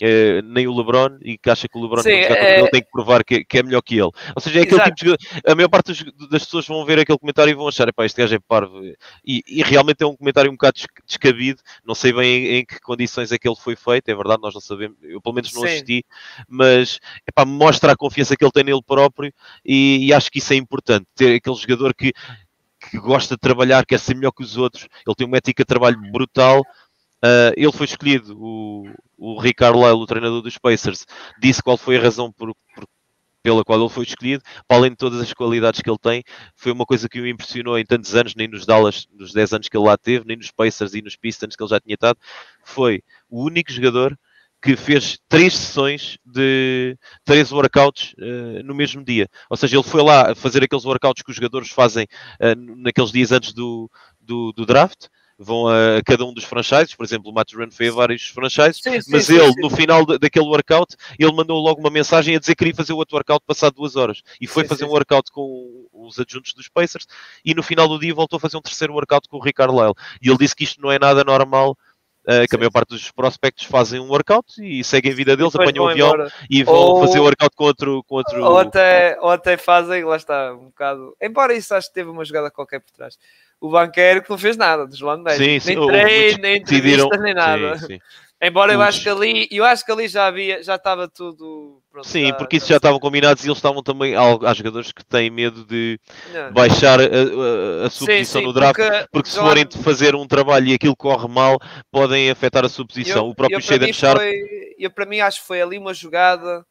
[0.04, 2.60] é, nem o LeBron e que acha que o LeBron Sim, é...
[2.60, 4.12] ele tem que provar que, que, é melhor que ele.
[4.36, 4.96] Ou seja, é aquele Exato.
[4.96, 5.94] tipo de A maior parte
[6.30, 8.82] das pessoas vão ver aquele comentário e vão achar, este gajo é parvo.
[9.24, 11.62] E, e, realmente é um comentário um bocado descabido.
[11.86, 14.54] Não sei bem em, em, que condições é que ele foi feito, é verdade, nós
[14.54, 14.98] não sabemos.
[15.04, 15.68] Eu pelo menos não Sim.
[15.68, 16.06] assisti,
[16.48, 19.32] mas epá, mostra a confiança que ele tem nele próprio
[19.64, 21.06] e, e acho que isso é importante.
[21.16, 22.12] Ter aquele jogador que,
[22.90, 25.68] que gosta de trabalhar, quer ser melhor que os outros, ele tem uma ética de
[25.68, 26.64] trabalho brutal
[27.24, 28.84] Uh, ele foi escolhido, o,
[29.18, 31.06] o Rick o treinador dos Pacers,
[31.40, 32.88] disse qual foi a razão por, por,
[33.44, 36.24] pela qual ele foi escolhido, para além de todas as qualidades que ele tem,
[36.56, 39.70] foi uma coisa que o impressionou em tantos anos, nem nos Dallas, nos 10 anos
[39.70, 42.18] que ele lá teve, nem nos Pacers e nos Pistons que ele já tinha estado,
[42.64, 44.18] foi o único jogador
[44.62, 49.28] que fez três sessões de três workouts uh, no mesmo dia.
[49.50, 52.06] Ou seja, ele foi lá fazer aqueles workouts que os jogadores fazem
[52.40, 55.08] uh, naqueles dias antes do, do, do draft,
[55.44, 58.80] vão a, cada um dos franchises, por exemplo, o Matt Run foi a vários franchises,
[58.82, 62.40] sim, sim, mas sim, ele, no final daquele workout, ele mandou logo uma mensagem a
[62.40, 64.22] dizer que queria fazer o outro workout passado duas horas.
[64.40, 67.08] E foi fazer um workout com os adjuntos dos Pacers
[67.44, 69.96] e no final do dia voltou a fazer um terceiro workout com o Rick Carlisle.
[70.22, 71.76] E ele disse que isto não é nada normal
[72.22, 75.56] Uh, que a maior parte dos prospectos fazem um workout e seguem a vida deles,
[75.56, 76.32] apanham o avião embora.
[76.48, 78.44] e vão ou, fazer o workout com outro, com outro.
[78.44, 81.16] Ou até, ou até fazem, lá está, um bocado.
[81.20, 83.18] Embora isso acho que teve uma jogada qualquer por trás.
[83.60, 85.66] O banqueiro que não fez nada dos holandeses.
[85.66, 87.78] nem treino, nem entrevistas, nem nada.
[87.80, 88.00] Sim, sim.
[88.40, 91.81] Embora eu acho que ali, eu acho que ali já havia, já estava tudo.
[91.92, 94.16] Pronto, Sim, porque isso já estavam combinados e eles estavam também.
[94.16, 96.00] Há, jogadores que têm medo de
[96.32, 96.54] não.
[96.54, 100.16] baixar a, a, a sua sim, posição sim, no draft, porque, porque se forem fazer
[100.16, 101.60] um trabalho e aquilo corre mal,
[101.92, 103.26] podem afetar a sua posição.
[103.26, 104.20] Eu, o próprio Shaden Sharp.
[104.20, 104.42] Foi,
[104.80, 106.66] eu, para mim, acho que foi ali uma jogada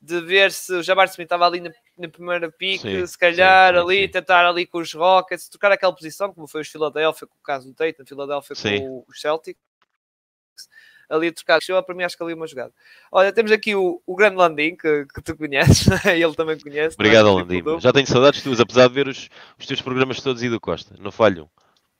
[0.00, 3.74] de ver se o Jabbar Smith estava ali na, na primeira pique, sim, se calhar
[3.74, 7.26] sim, sim, ali, tentar ali com os Rockets, trocar aquela posição, como foi os Philadelphia,
[7.26, 9.69] com o caso do Tate, Philadelphia com os Celtics
[11.10, 12.72] ali a trocar show, para mim acho que ali é uma jogada.
[13.10, 16.94] Olha, temos aqui o, o grande Landim, que, que tu conheces, ele também conhece.
[16.94, 17.00] É?
[17.00, 17.62] Obrigado, Landim.
[17.80, 20.60] Já tenho saudades de tu, apesar de ver os, os teus programas todos e do
[20.60, 21.48] Costa, não falham.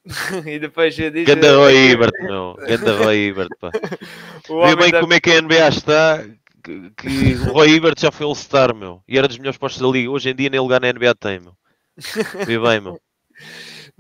[0.47, 1.27] e depois eu disse...
[1.27, 2.55] Ganda Roy Ibert, não.
[2.55, 3.71] Ganda Roy Ibert, pá.
[4.49, 5.01] Vê bem da...
[5.01, 6.25] como é que a NBA está,
[6.63, 9.03] que, que o Roy Ibert já foi All-Star, meu.
[9.07, 10.11] E era dos melhores postos da liga.
[10.11, 11.55] Hoje em dia nem lugar na NBA tem, meu.
[12.47, 13.01] Vê bem, meu.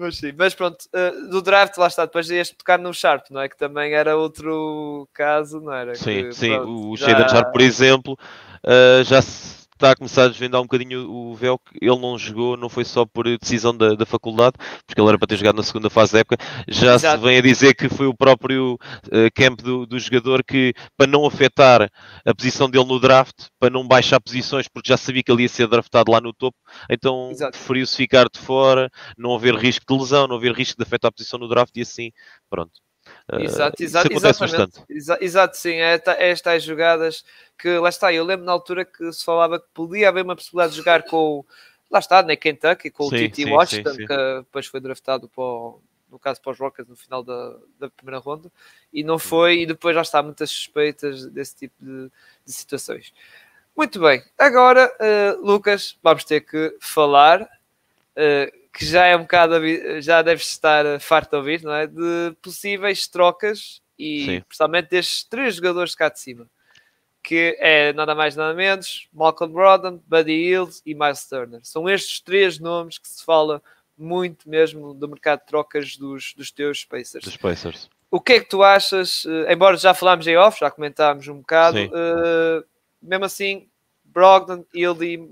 [0.00, 3.42] Mas sim, mas pronto, uh, do draft lá está, depois ias tocar no Sharp, não
[3.42, 3.50] é?
[3.50, 5.94] Que também era outro caso, não era?
[5.94, 7.06] Sim, que, sim, pronto, o já...
[7.08, 8.18] Shaden Sharp, por exemplo,
[8.64, 12.18] uh, já se está a começar a desvendar um bocadinho o véu que ele não
[12.18, 15.56] jogou, não foi só por decisão da, da faculdade, porque ele era para ter jogado
[15.56, 16.36] na segunda fase da época.
[16.68, 17.18] Já Exato.
[17.18, 21.06] se vem a dizer que foi o próprio uh, camp do, do jogador que, para
[21.06, 21.90] não afetar
[22.26, 25.48] a posição dele no draft, para não baixar posições, porque já sabia que ele ia
[25.48, 26.56] ser draftado lá no topo,
[26.90, 31.08] então preferiu-se ficar de fora, não haver risco de lesão, não haver risco de afetar
[31.08, 32.10] a posição no draft e assim,
[32.50, 32.72] pronto.
[33.38, 34.82] Exato, exato, exatamente.
[34.88, 37.24] Exato, exato, sim, é, é estas jogadas
[37.58, 38.12] que lá está.
[38.12, 41.44] Eu lembro na altura que se falava que podia haver uma possibilidade de jogar com
[41.90, 44.06] lá está, na Kentucky, com sim, o Titi Washington, sim, sim.
[44.06, 47.90] que depois foi draftado para o, no caso para os Rockets no final da, da
[47.90, 48.50] primeira ronda,
[48.92, 52.10] e não foi, e depois já está muitas suspeitas desse tipo de,
[52.44, 53.12] de situações.
[53.76, 57.42] Muito bem, agora, uh, Lucas, vamos ter que falar.
[57.42, 59.54] Uh, que já é um bocado,
[60.00, 61.86] já deves estar farto de ouvir, não é?
[61.86, 64.40] De possíveis trocas e Sim.
[64.42, 66.46] principalmente destes três jogadores cá de cima,
[67.22, 71.60] que é nada mais nada menos Malcolm Brogdon, Buddy Hield e Miles Turner.
[71.62, 73.62] São estes três nomes que se fala
[73.98, 77.24] muito mesmo do mercado de trocas dos, dos teus Pacers.
[77.24, 77.90] Dos Pacers.
[78.10, 81.38] O que é que tu achas, uh, embora já falámos em off, já comentámos um
[81.38, 82.64] bocado, uh,
[83.00, 83.68] mesmo assim,
[84.02, 85.28] Brogdon, Ildi.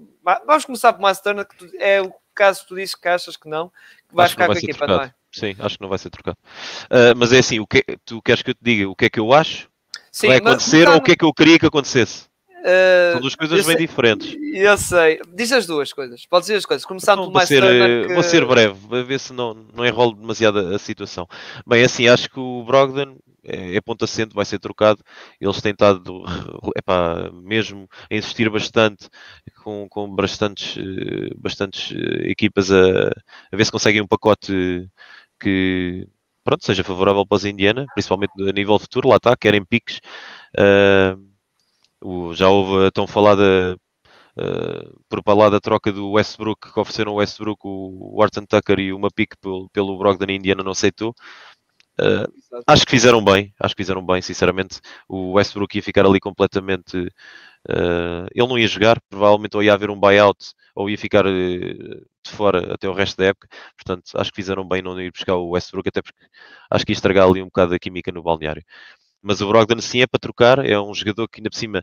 [0.46, 3.68] Vamos começar por Miles Turner, que é o caso tu dizes que achas que não,
[4.08, 4.98] que vai Acho que ficar com a equipa, trocado.
[4.98, 5.14] não é?
[5.30, 6.38] Sim, acho que não vai ser trocado.
[6.88, 9.10] Ah, mas é assim, o que, tu queres que eu te diga o que é
[9.10, 9.68] que eu acho
[10.20, 12.26] que vai mas acontecer ou começando, o que é que eu queria que acontecesse?
[12.64, 14.36] eh, São duas coisas bem sei- diferentes.
[14.52, 15.20] Eu sei.
[15.34, 16.26] Diz as duas coisas.
[16.26, 16.84] Pode dizer as coisas.
[16.84, 18.14] Começando Então, pelo vou, mais ser, eh, Que...
[18.14, 21.28] vou ser breve, a ver se não, não enrolo demasiado a, a situação.
[21.66, 23.16] Bem, assim, acho que o Brogdon
[23.48, 25.02] é, é ponto assente, vai ser trocado.
[25.40, 26.22] Eles têm estado,
[26.76, 29.08] epá, mesmo a insistir bastante,
[29.62, 33.08] com, com bastantes, eh, bastantes eh, equipas a,
[33.52, 34.88] a ver se conseguem um pacote
[35.40, 36.06] que
[36.44, 40.00] pronto, seja favorável para os Indiana, principalmente a nível futuro, lá está, querem piques.
[40.58, 41.16] Ah,
[42.02, 43.76] o- já houve a tão falada
[44.38, 48.92] Uh, por falar da troca do Westbrook, que ofereceram o Westbrook, o Wharton Tucker e
[48.92, 51.14] uma pick pelo, pelo Brogdon Indiana não aceitou.
[52.00, 54.80] Uh, acho que fizeram bem, acho que fizeram bem, sinceramente.
[55.08, 56.96] O Westbrook ia ficar ali completamente.
[57.68, 61.30] uh, ele não ia jogar, provavelmente ou ia haver um buyout ou ia ficar uh,
[61.30, 63.48] de fora até o resto da época.
[63.76, 66.18] Portanto, acho que fizeram bem não ir buscar o Westbrook, até porque
[66.70, 68.62] acho que ia estragar ali um bocado a química no balneário.
[69.22, 71.82] Mas o Brogdon sim é para trocar, é um jogador que ainda por cima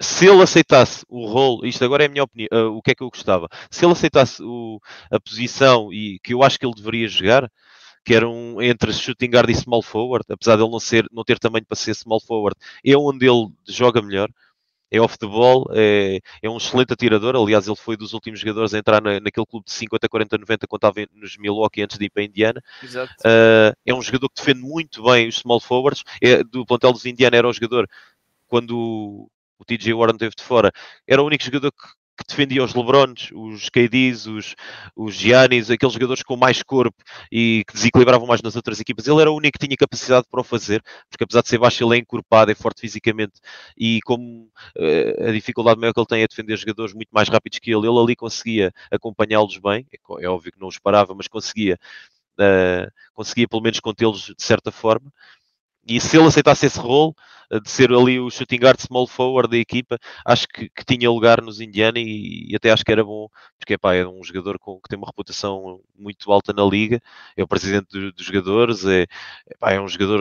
[0.00, 2.94] se ele aceitasse o role, isto agora é a minha opinião, uh, o que é
[2.94, 6.74] que eu gostava, se ele aceitasse o, a posição e que eu acho que ele
[6.74, 7.50] deveria jogar,
[8.04, 11.24] que era um entre shooting guard e small forward, apesar de ele não, ser, não
[11.24, 14.28] ter tamanho para ser small forward, é onde ele joga melhor.
[14.90, 17.34] É off the ball, é, é um excelente atirador.
[17.34, 20.66] Aliás, ele foi dos últimos jogadores a entrar na, naquele clube de 50, 40, 90
[20.66, 22.62] quando estava nos Milwaukee antes de ir para a Indiana.
[23.20, 26.04] Uh, é um jogador que defende muito bem os small forwards.
[26.20, 27.88] É, do plantel dos Indiana era um jogador
[28.46, 30.70] quando o TJ Warren teve de fora,
[31.06, 31.88] era o único jogador que
[32.28, 34.54] defendia os Lebrons, os KDs, os,
[34.96, 39.06] os Giannis, aqueles jogadores com mais corpo e que desequilibravam mais nas outras equipas.
[39.06, 41.84] Ele era o único que tinha capacidade para o fazer, porque apesar de ser baixo,
[41.84, 43.40] ele é encorpado, é forte fisicamente
[43.76, 47.58] e como uh, a dificuldade maior que ele tem é defender jogadores muito mais rápidos
[47.58, 49.86] que ele, ele ali conseguia acompanhá-los bem.
[49.92, 51.78] É, é, óbvio que não os parava, mas conseguia,
[52.38, 55.12] uh, conseguia pelo menos contê-los de certa forma.
[55.86, 57.12] E se ele aceitasse esse role
[57.60, 61.42] de ser ali o shooting guard small forward da equipa, acho que, que tinha lugar
[61.42, 64.80] nos Indiana e, e, até acho que era bom, porque epá, é um jogador com,
[64.80, 67.00] que tem uma reputação muito alta na liga,
[67.36, 69.06] é o presidente do, dos jogadores, é,
[69.50, 70.20] epá, é um jogador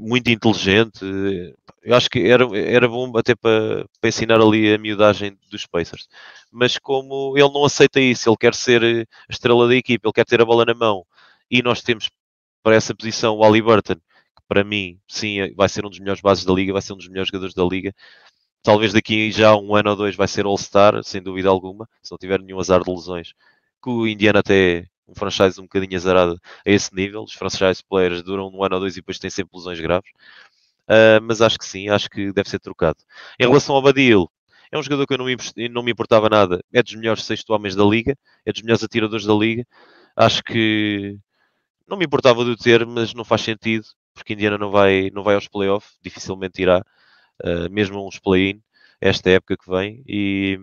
[0.00, 1.00] muito inteligente.
[1.82, 6.08] Eu acho que era, era bom até para, para ensinar ali a miudagem dos Pacers.
[6.50, 8.82] Mas como ele não aceita isso, ele quer ser
[9.28, 11.04] a estrela da equipa, ele quer ter a bola na mão,
[11.50, 12.10] e nós temos
[12.62, 13.96] para essa posição o Ali Burton,
[14.50, 17.06] para mim, sim, vai ser um dos melhores bases da liga, vai ser um dos
[17.06, 17.94] melhores jogadores da liga.
[18.64, 22.18] Talvez daqui já um ano ou dois vai ser All-Star, sem dúvida alguma, se não
[22.18, 23.32] tiver nenhum azar de lesões.
[23.80, 27.22] Que o Indiana até é um franchise um bocadinho azarado a esse nível.
[27.22, 30.10] Os franchise players duram um ano ou dois e depois têm sempre lesões graves.
[30.88, 32.98] Uh, mas acho que sim, acho que deve ser trocado.
[33.38, 34.28] Em relação ao Badil,
[34.72, 35.36] é um jogador que eu não me,
[35.70, 36.60] não me importava nada.
[36.72, 39.64] É dos melhores sexto homens da liga, é dos melhores atiradores da liga.
[40.16, 41.16] Acho que
[41.88, 43.86] não me importava de o ter, mas não faz sentido
[44.20, 46.84] porque Indiana não vai, não vai aos playoffs, dificilmente irá,
[47.42, 48.60] uh, mesmo uns play-in,
[49.00, 50.58] esta época que vem, e,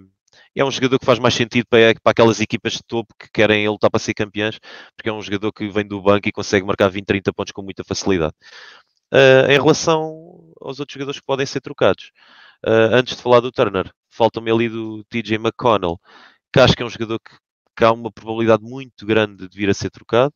[0.56, 3.30] e, é um jogador que faz mais sentido para, para aquelas equipas de topo que
[3.32, 4.60] querem lutar para ser campeãs,
[4.96, 7.64] porque é um jogador que vem do banco e consegue marcar 20, 30 pontos com
[7.64, 8.34] muita facilidade.
[9.12, 12.12] Uh, em relação aos outros jogadores que podem ser trocados,
[12.66, 16.00] uh, antes de falar do Turner, falta-me ali do TJ McConnell,
[16.54, 17.32] que acho que é um jogador que,
[17.76, 20.34] que há uma probabilidade muito grande de vir a ser trocado,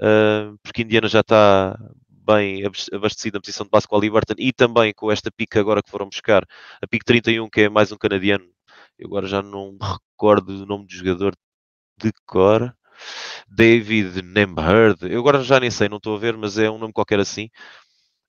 [0.00, 1.78] uh, porque Indiana já está
[2.24, 5.82] bem abastecido na posição de base com a Liberton e também com esta pica agora
[5.82, 6.44] que foram buscar,
[6.82, 8.44] a pick 31, que é mais um canadiano.
[8.98, 9.78] Eu agora já não me
[10.12, 11.34] recordo do nome do jogador
[11.98, 12.74] de cor.
[13.48, 14.98] David Nemhard.
[15.02, 17.50] Eu agora já nem sei, não estou a ver, mas é um nome qualquer assim.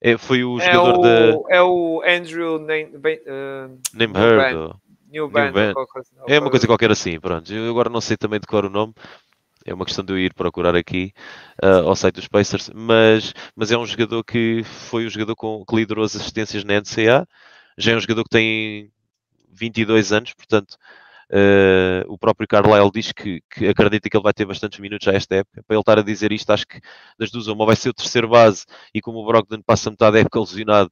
[0.01, 1.55] É, foi o é jogador o, da.
[1.55, 4.55] É o Andrew Nem, uh, Nemhard.
[4.55, 4.75] ou-
[5.07, 5.73] New New Band.
[5.73, 7.51] Coisa- É uma coisa qualquer assim, pronto.
[7.53, 8.93] Eu agora não sei também de cor o nome.
[9.65, 11.11] É uma questão de eu ir procurar aqui
[11.63, 15.65] uh, ao site dos Pacers, mas, mas é um jogador que foi o jogador com,
[15.65, 17.27] que liderou as assistências na NCA.
[17.75, 18.91] Já é um jogador que tem
[19.51, 20.77] 22 anos, portanto,
[21.31, 25.13] uh, o próprio Carlisle diz que, que acredita que ele vai ter bastantes minutos já
[25.13, 25.63] esta época.
[25.63, 26.79] Para ele estar a dizer isto, acho que
[27.17, 30.19] das duas, uma vai ser o terceiro base e como o Brogdon passa metade da
[30.19, 30.91] época lesionado,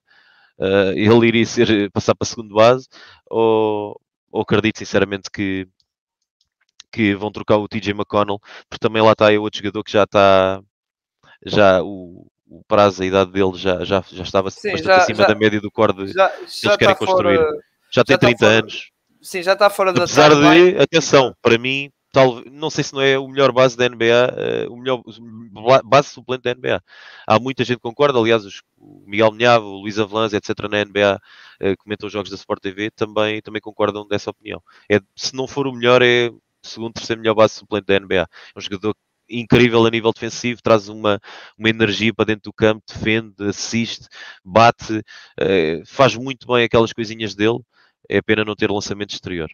[0.57, 2.88] uh, ele iria ser, passar para a segunda base,
[3.29, 5.67] ou, ou acredito sinceramente que,
[6.93, 10.03] que vão trocar o TJ McConnell, porque também lá está é outro jogador que já
[10.03, 10.62] está,
[11.45, 15.17] já o, o prazo, a idade dele já, já, já estava Sim, bastante já- acima
[15.19, 17.38] já- da média do core de, Já, eles já querem construir.
[17.38, 17.51] fora.
[17.91, 18.89] já tem já está 30 fora- anos.
[19.21, 23.01] Sim, já está fora da Apesar de, atenção, para mim, tal, não sei se não
[23.01, 25.01] é o melhor base da NBA, uh, o melhor
[25.86, 26.82] base suplente da NBA.
[27.25, 30.82] Há muita gente que concorda, aliás, os, o Miguel Minhavo, o Luís Avelãs, etc., na
[30.84, 31.19] NBA,
[31.62, 34.62] uh, comentam os jogos da Sport TV, também, também concordam dessa opinião.
[34.91, 36.29] É, se não for o melhor, é
[36.63, 38.15] segundo, terceiro melhor base suplente da NBA.
[38.15, 38.28] É
[38.60, 38.95] um jogador
[39.30, 41.19] incrível a nível defensivo, traz uma,
[41.58, 44.08] uma energia para dentro do campo, defende, assiste,
[44.43, 47.60] bate, uh, faz muito bem aquelas coisinhas dele.
[48.10, 49.49] É pena não ter lançamento exterior.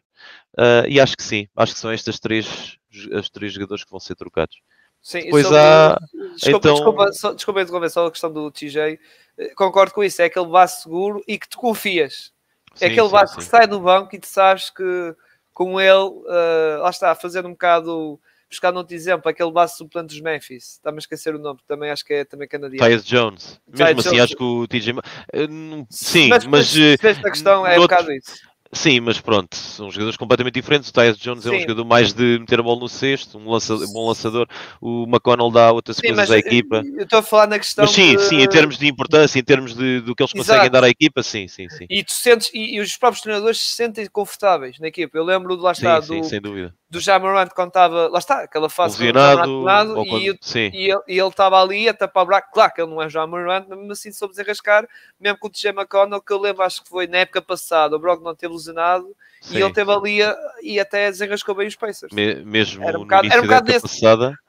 [0.57, 2.77] Uh, e acho que sim, acho que são estas três,
[3.13, 4.57] as três jogadores que vão ser trocados.
[5.01, 5.97] Sim, Depois há.
[6.33, 6.73] Desculpa, então...
[6.73, 8.99] desculpa, só, desculpa interromper só a questão do TJ.
[9.37, 12.33] Eh, concordo com isso, é aquele base seguro e que te confias.
[12.75, 13.37] É sim, aquele sim, base sim.
[13.37, 15.15] que sai do banco e tu sabes que
[15.53, 20.21] com ele, uh, lá está, fazendo um bocado buscar outro exemplo, aquele base suplente dos
[20.21, 22.83] Memphis, está-me a esquecer o nome, também acho que é também canadiano.
[22.83, 24.23] Tyus Jones, mesmo Tyus assim Jones.
[24.23, 24.93] acho que o TJ.
[25.33, 25.47] Eh,
[25.89, 26.45] sim, mas.
[26.45, 28.48] mas esta questão é um bocado isso.
[28.71, 30.89] Sim, mas pronto, são jogadores completamente diferentes.
[30.89, 31.49] O Tyus Jones Sim.
[31.49, 34.47] é um jogador mais de meter a bola no cesto, um lançador, bom lançador.
[34.79, 36.83] O McConnell dá outras sim, coisas à equipa.
[36.95, 37.83] Eu estou a falar na questão.
[37.83, 38.21] Mas sim, de...
[38.23, 40.71] sim, em termos de importância, em termos de, do que eles conseguem Exato.
[40.71, 41.87] dar à equipa, sim, sim, sim.
[41.89, 45.17] E tu sentes, e, e, os próprios treinadores se sentem confortáveis na equipa.
[45.17, 48.17] Eu lembro de lá está, sim, do, sim, sem dúvida do Jamarant quando estava, lá
[48.17, 50.39] está, aquela fase Lesionado, quando, e,
[50.73, 53.77] e, ele estava ali a tapar o buraco, claro que ele não é Jamarant, mas
[53.77, 54.87] mesmo assim soube desenrascar,
[55.19, 57.99] mesmo com o TJ McConnell, que eu lembro, acho que foi na época passada, o
[57.99, 59.55] Brock não teve lesionado, Sim.
[59.55, 62.11] e ele esteve ali a, e até desenrascou bem os Pacers.
[62.11, 64.01] Me, mesmo era um bocado, no início era um bocado da época desse...
[64.01, 64.39] passada,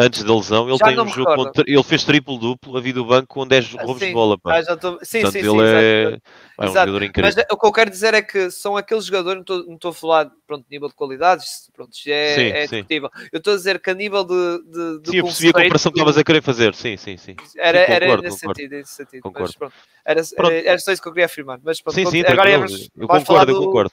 [0.00, 2.98] antes da lesão, ele Já tem um jogo contra, ele fez triplo duplo a vida
[3.00, 4.38] do banco com 10 ah, roubos de bola.
[4.38, 4.58] Pá.
[4.58, 4.98] Ah, tô...
[5.02, 6.18] Sim, Portanto, sim, ele sim, é...
[6.58, 7.32] é, um jogador incrível.
[7.36, 10.30] Mas o que eu quero dizer é que são aqueles jogadores, não estou a falar
[10.46, 13.10] pronto, nível de qualidade, pronto, é, sim, é discutível.
[13.32, 14.62] Eu estou a dizer que a nível de.
[14.64, 17.36] de, de sim, eu percebi a comparação que estavas a querer fazer, sim, sim, sim.
[17.56, 18.60] Era, sim, concordo, era nesse concordo.
[18.60, 19.22] sentido, nesse sentido.
[19.22, 19.44] Concordo.
[19.44, 21.60] Mas, pronto, era, era só isso que eu queria afirmar.
[21.62, 23.92] Mas, pronto, sim, sim, agora eu concordo, eu concordo.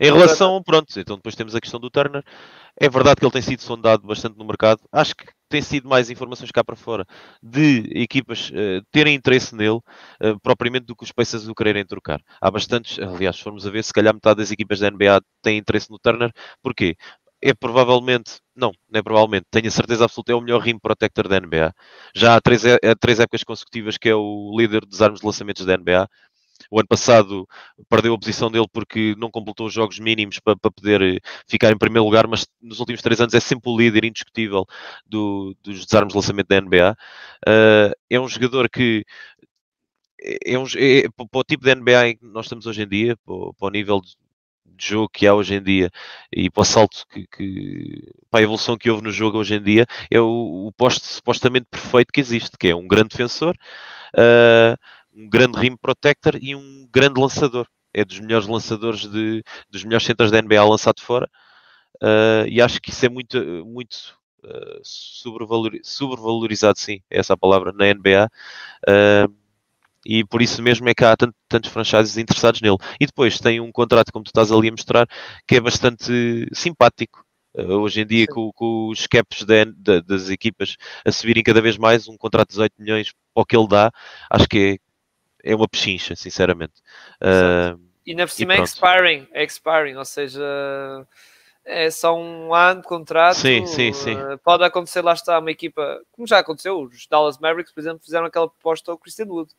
[0.00, 2.24] Em relação, pronto, então depois temos a questão do Turner.
[2.80, 4.80] É verdade que ele tem sido sondado bastante no mercado.
[4.90, 7.06] Acho que tem sido mais informações cá para fora
[7.40, 12.20] de equipas uh, terem interesse nele, uh, propriamente do que os Pacers o quererem trocar.
[12.40, 15.90] Há bastantes, aliás, formos a ver, se calhar metade das equipas da NBA têm interesse
[15.90, 16.32] no Turner.
[16.60, 16.96] Porquê?
[17.40, 21.28] É provavelmente, não, não é provavelmente, tenho a certeza absoluta, é o melhor rim protector
[21.28, 21.72] da NBA.
[22.14, 25.64] Já há três, há três épocas consecutivas que é o líder dos armas de lançamentos
[25.64, 26.08] da NBA.
[26.70, 27.48] O ano passado
[27.88, 31.70] perdeu a posição dele porque não completou os jogos mínimos para, para poder eh, ficar
[31.70, 34.66] em primeiro lugar, mas nos últimos três anos é sempre o líder indiscutível
[35.06, 36.96] do, dos desarmes de lançamento da NBA.
[37.46, 39.04] Uh, é um jogador que
[40.44, 43.16] é, um, é, para o tipo de NBA em que nós estamos hoje em dia,
[43.24, 44.14] para, para o nível de,
[44.64, 45.90] de jogo que há hoje em dia
[46.32, 49.62] e para o salto que, que, para a evolução que houve no jogo hoje em
[49.62, 53.54] dia é o, o posto supostamente perfeito que existe, que é um grande defensor,
[54.14, 54.76] uh,
[55.14, 57.66] um grande rim protector e um grande lançador.
[57.92, 61.30] É dos melhores lançadores de, dos melhores centros da NBA lançado fora.
[62.02, 67.72] Uh, e acho que isso é muito, muito uh, sobrevalorizado, sim, é essa a palavra,
[67.72, 68.28] na NBA.
[68.88, 69.34] Uh,
[70.04, 72.76] e por isso mesmo é que há tanto, tantos franchises interessados nele.
[73.00, 75.06] E depois tem um contrato, como tu estás ali a mostrar,
[75.46, 77.24] que é bastante simpático.
[77.56, 81.78] Hoje em dia, com, com, os caps de, de, das equipas a subirem cada vez
[81.78, 83.92] mais, um contrato de 18 milhões para o que ele dá,
[84.28, 84.78] acho que é,
[85.44, 86.72] é uma pechincha, sinceramente.
[87.20, 90.42] Uh, e na por cima é expiring, é expiring, ou seja,
[91.64, 93.36] é só um ano de contrato.
[93.36, 94.14] Sim, sim, sim.
[94.14, 98.02] Uh, pode acontecer, lá está, uma equipa, como já aconteceu, os Dallas Mavericks, por exemplo,
[98.02, 99.52] fizeram aquela proposta ao Christian Wood.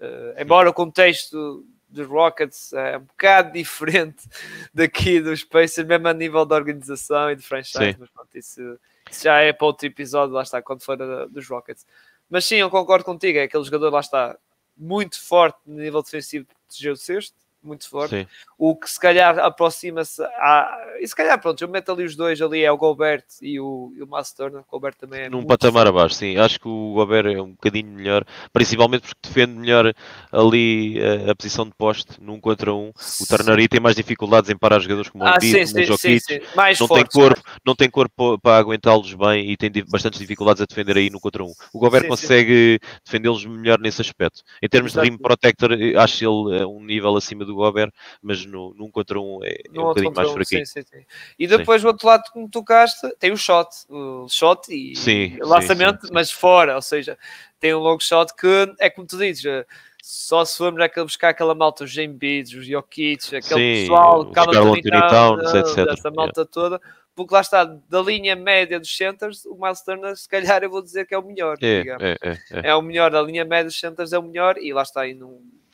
[0.00, 4.28] Uh, embora o contexto dos Rockets é um bocado diferente
[4.72, 7.96] daqui dos Pacers, mesmo a nível de organização e de franchise, sim.
[7.98, 8.78] mas pronto, isso,
[9.10, 10.96] isso, já é para outro episódio, lá está, quando for
[11.28, 11.86] dos Rockets.
[12.28, 14.36] Mas sim, eu concordo contigo, é aquele jogador, lá está,
[14.76, 17.34] muito forte no nível defensivo de o sexto,
[17.66, 18.20] muito forte.
[18.20, 18.26] Sim.
[18.58, 20.96] O que se calhar aproxima-se a.
[21.00, 23.92] E se calhar, pronto, eu meto ali os dois ali, é o Gobert e o,
[23.96, 24.60] e o Miles Turner.
[24.60, 25.28] O Gobert também é.
[25.28, 25.98] Num patamar forte.
[25.98, 26.38] abaixo, sim.
[26.38, 29.92] Acho que o Gobert é um bocadinho melhor, principalmente porque defende melhor
[30.32, 32.92] ali a, a posição de poste, num contra um.
[33.20, 36.42] O Turner tem mais dificuldades em parar jogadores como ah, o Embiid, como o Jokic.
[36.80, 40.96] não, tem corpo, não tem corpo para aguentá-los bem e tem bastantes dificuldades a defender
[40.96, 41.52] aí no contra um.
[41.72, 44.42] O Gobert sim, consegue defendê-los melhor nesse aspecto.
[44.62, 45.04] Em termos Exato.
[45.04, 47.92] de rim protector, acho ele um nível acima do Gobert,
[48.22, 50.66] mas no, num contra um é, é um bocadinho mais fraquinho.
[50.66, 51.04] Sim, sim, sim.
[51.38, 55.36] E depois o outro lado que me tocaste tem o shot, o shot e sim,
[55.40, 57.18] lançamento, mas fora, ou seja,
[57.58, 59.66] tem um longo shot que é como tu dizes, eh,
[60.02, 64.52] só se formos a buscar aquela malta, os Embiids, os Jokic, aquele sim, pessoal, cada
[64.52, 65.88] Towns, etc.
[65.90, 66.52] Essa malta yeah.
[66.52, 66.80] toda,
[67.16, 70.82] porque lá está, da linha média dos centers, o Miles Turner, se calhar eu vou
[70.82, 71.56] dizer que é o melhor.
[71.60, 74.72] É, é, é, é, o melhor, da linha média dos centers é o melhor, e
[74.72, 75.18] lá está, aí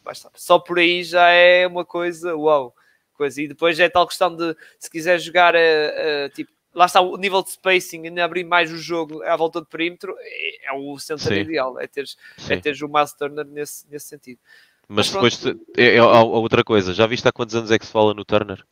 [0.05, 2.74] não só por aí já é uma coisa, uau,
[3.14, 3.40] coisa.
[3.40, 7.42] E depois é tal questão de se quiser jogar a, tipo lá está o nível
[7.42, 11.34] de spacing, ainda abrir mais o jogo à volta do perímetro, é, é o centro
[11.34, 12.16] ideal, é teres,
[12.48, 14.40] é teres o Miles Turner nesse, nesse sentido.
[14.88, 17.92] Mas, Mas depois é, é, outra coisa, já viste há quantos anos é que se
[17.92, 18.64] fala no Turner?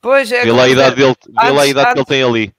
[0.00, 0.44] Pois é.
[0.44, 2.54] Vê lá a idade, dele, vê lá a idade antes, que ele tem ali.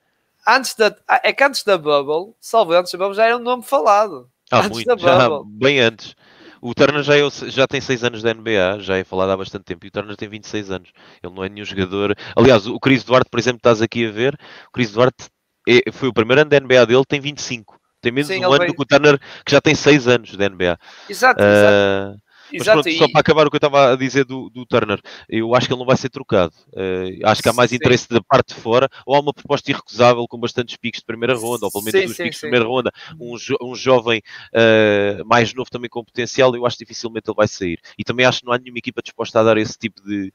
[0.48, 3.64] Antes da, é que antes da Bubble, salvo antes da Bubble, já era um nome
[3.64, 4.30] falado.
[4.52, 6.16] Ah, antes muito, já, bem antes.
[6.62, 9.64] O Turner já, é, já tem 6 anos da NBA, já é falado há bastante
[9.64, 10.90] tempo, e o Turner tem 26 anos.
[11.24, 12.16] Ele não é nenhum jogador.
[12.36, 14.38] Aliás, o Chris Duarte, por exemplo, estás aqui a ver,
[14.68, 15.28] o Chris Duarte
[15.68, 17.80] é, foi o primeiro ano da NBA dele, tem 25.
[18.02, 18.72] Tem menos Sim, um ano veio...
[18.72, 20.78] do que o Turner, que já tem 6 anos da NBA.
[21.10, 22.20] Exato, uh, exato.
[22.52, 22.98] Mas Exato, pronto, e...
[22.98, 25.74] só para acabar o que eu estava a dizer do, do Turner, eu acho que
[25.74, 26.54] ele não vai ser trocado.
[26.70, 27.76] Uh, acho que há mais sim.
[27.76, 31.36] interesse da parte de fora, ou há uma proposta irrecusável com bastantes picos de primeira
[31.36, 34.22] ronda, ou pelo menos sim, dois sim, picos de primeira ronda, um, jo um jovem
[34.54, 37.80] uh, mais novo também com potencial, eu acho que dificilmente ele vai sair.
[37.98, 40.34] E também acho que não há nenhuma equipa disposta a dar esse tipo de,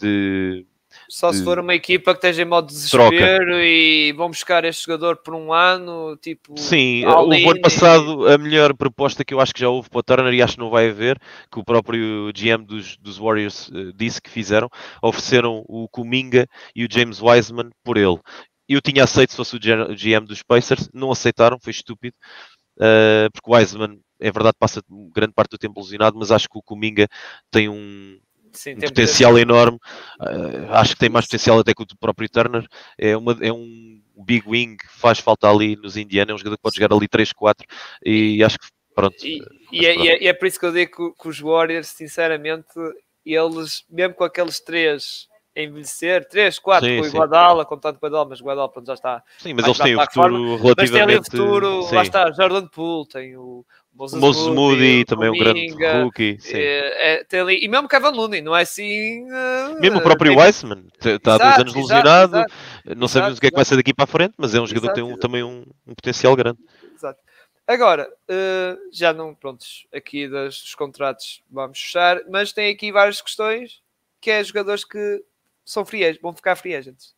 [0.00, 0.66] de
[1.08, 3.64] só se for uma equipa que esteja em modo de desespero troca.
[3.64, 6.58] e vão buscar este jogador por um ano, tipo.
[6.58, 10.02] Sim, o ano passado a melhor proposta que eu acho que já houve para o
[10.02, 11.18] Turner e acho que não vai haver,
[11.50, 14.68] que o próprio GM dos, dos Warriors uh, disse que fizeram,
[15.02, 18.18] ofereceram o Kuminga e o James Wiseman por ele.
[18.68, 22.16] Eu tinha aceito se fosse o GM dos Pacers, não aceitaram, foi estúpido,
[22.78, 24.82] uh, porque o Wiseman, é verdade, passa
[25.14, 27.08] grande parte do tempo lesionado, mas acho que o Kuminga
[27.50, 28.18] tem um,
[28.52, 29.78] Sim, um potencial enorme.
[30.20, 32.66] Uh, acho que tem mais potencial até que o próprio Turner.
[32.98, 36.32] É, uma, é um big wing que faz falta ali nos Indiana.
[36.32, 37.64] É um jogador que pode jogar ali 3-4
[38.04, 39.16] e acho que pronto.
[39.24, 39.42] E,
[39.72, 40.08] e, é, pronto.
[40.08, 42.68] É, e, é, por isso que eu digo que, que, os Warriors, sinceramente,
[43.24, 48.28] eles, mesmo com aqueles três envelhecer, 3, 4, com o Guadala, contando com o Guadala,
[48.30, 49.22] mas o Guadala pronto, já está.
[49.38, 50.76] Sim, mas eles têm o futuro relativamente...
[50.76, 51.94] Mas tem ali o futuro, sim.
[51.94, 55.68] lá está, Jordan Poole, tem o, Moses, Moses Moody, também um grande
[56.02, 56.38] rookie.
[56.50, 59.24] É, é, ali, e mesmo Kevin Looney, não é assim.
[59.24, 62.36] Uh, mesmo o próprio Weissman, está há dois anos lesionado.
[62.38, 62.54] Exato,
[62.96, 64.60] não sabemos exato, o que é que vai ser daqui para a frente, mas é
[64.60, 66.58] um jogador que tem um, também um, um, potencial grande.
[66.94, 67.20] Exato.
[67.66, 73.20] Agora, uh, já não, prontos, aqui das, dos contratos vamos fechar, mas tem aqui várias
[73.20, 73.82] questões
[74.20, 75.22] que é jogadores que
[75.64, 77.14] são free vão ficar free agents.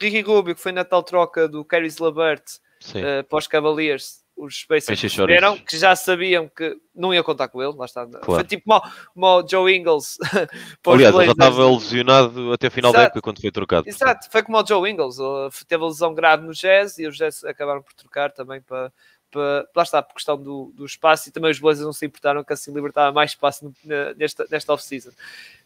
[0.00, 2.42] Ricky Rubio, que foi na tal troca do Caris Labert
[2.88, 7.62] uh, para os Cavaliers, os Spacers perceberam que já sabiam que não ia contar com
[7.62, 8.06] ele, lá está.
[8.06, 8.24] Claro.
[8.24, 10.18] Foi tipo como, o Joe Ingles.
[10.86, 13.02] Aliás, ele já estava lesionado até o final Exato.
[13.02, 13.88] da época quando foi trocado.
[13.88, 15.16] Exato, foi como o Joe Ingles,
[15.68, 18.92] teve a lesão grave no Jazz e os Jazz acabaram por trocar também para,
[19.30, 22.42] para lá está, por questão do, do espaço e também os Blazers não se importaram
[22.42, 23.72] que assim libertava mais espaço
[24.16, 25.10] nesta, nesta off-season.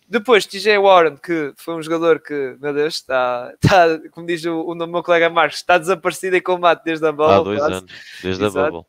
[0.09, 4.61] Depois, TJ Warren, que foi um jogador que, meu Deus, está, está como diz o,
[4.61, 7.35] o meu colega Marcos, está desaparecido em combate desde a Bubble.
[7.35, 7.75] Há dois quase.
[7.75, 7.93] anos,
[8.23, 8.59] desde Exato.
[8.59, 8.87] a Bubble.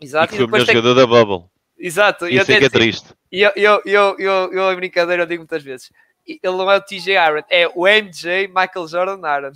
[0.00, 0.34] Exato.
[0.34, 0.74] E, foi o melhor tem...
[0.76, 1.48] jogador da Bubble.
[1.76, 2.26] Exato.
[2.28, 3.08] Isso é que é triste.
[3.30, 5.90] E eu, eu, eu, eu, eu, em brincadeira, eu digo muitas vezes,
[6.28, 9.52] ele não é o TJ Aaron, é o MJ Michael Jordan Aaron,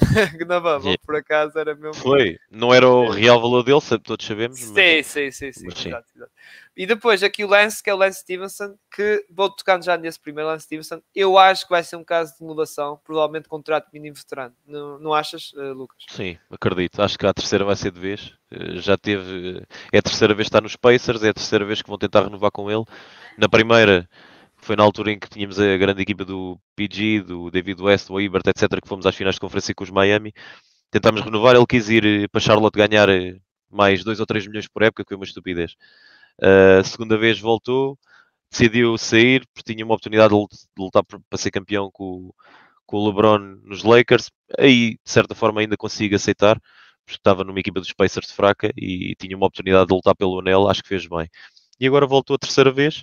[0.46, 1.02] na Bubble, yeah.
[1.04, 1.94] por acaso era mesmo.
[1.94, 4.58] Foi, não era o real valor dele, todos sabemos.
[4.58, 5.06] Sim, mas...
[5.06, 5.88] sim, sim, sim, sim.
[5.88, 6.32] Exato, exato.
[6.74, 10.18] E depois aqui o Lance, que é o Lance Stevenson, que vou tocando já nesse
[10.18, 14.16] primeiro Lance Stevenson, eu acho que vai ser um caso de mudação, provavelmente contrato mínimo
[14.16, 14.54] veterano.
[14.66, 15.98] Não, não achas, uh, Lucas?
[16.08, 17.02] Sim, acredito.
[17.02, 18.34] Acho que a terceira vai ser de vez.
[18.50, 19.62] Uh, já teve.
[19.92, 22.22] É a terceira vez que está nos Pacers, é a terceira vez que vão tentar
[22.22, 22.84] renovar com ele.
[23.36, 24.08] Na primeira
[24.62, 28.20] foi na altura em que tínhamos a grande equipa do PG, do David West, do
[28.20, 30.32] Ibert, etc., que fomos às finais de conferência com os Miami.
[30.90, 33.08] Tentámos renovar, ele quis ir eh, para Charlotte ganhar
[33.70, 35.74] mais 2 ou 3 milhões por época, que foi uma estupidez.
[36.38, 37.98] Uh, segunda vez voltou,
[38.50, 40.46] decidiu sair, porque tinha uma oportunidade de
[40.78, 42.32] lutar para ser campeão com,
[42.86, 44.30] com o LeBron nos Lakers.
[44.58, 46.60] Aí, de certa forma, ainda consigo aceitar,
[47.04, 50.68] porque estava numa equipa dos Pacers fraca e tinha uma oportunidade de lutar pelo anel,
[50.68, 51.28] acho que fez bem.
[51.80, 53.02] E agora voltou a terceira vez.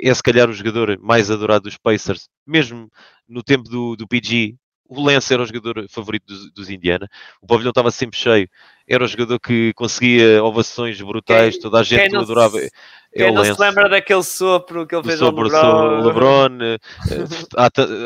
[0.00, 2.90] É se calhar o jogador mais adorado dos Pacers, mesmo
[3.28, 4.56] no tempo do, do PG,
[4.88, 7.08] o Lance era o jogador favorito dos, dos Indiana.
[7.40, 8.48] O pavilhão estava sempre cheio.
[8.88, 11.54] Era o jogador que conseguia ovações brutais.
[11.54, 12.58] Quem, toda a gente o adorava.
[12.58, 12.70] Se, é
[13.16, 16.06] quem não se lembra daquele sopro que ele fez ao LeBron?
[16.06, 16.78] LeBron eh,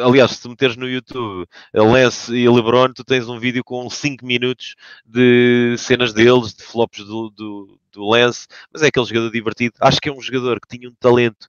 [0.04, 4.24] aliás, se te meteres no YouTube Lance e LeBron, tu tens um vídeo com 5
[4.24, 8.46] minutos de cenas deles, de flops do, do, do Lance.
[8.72, 9.74] Mas é aquele jogador divertido.
[9.80, 11.46] Acho que é um jogador que tinha um talento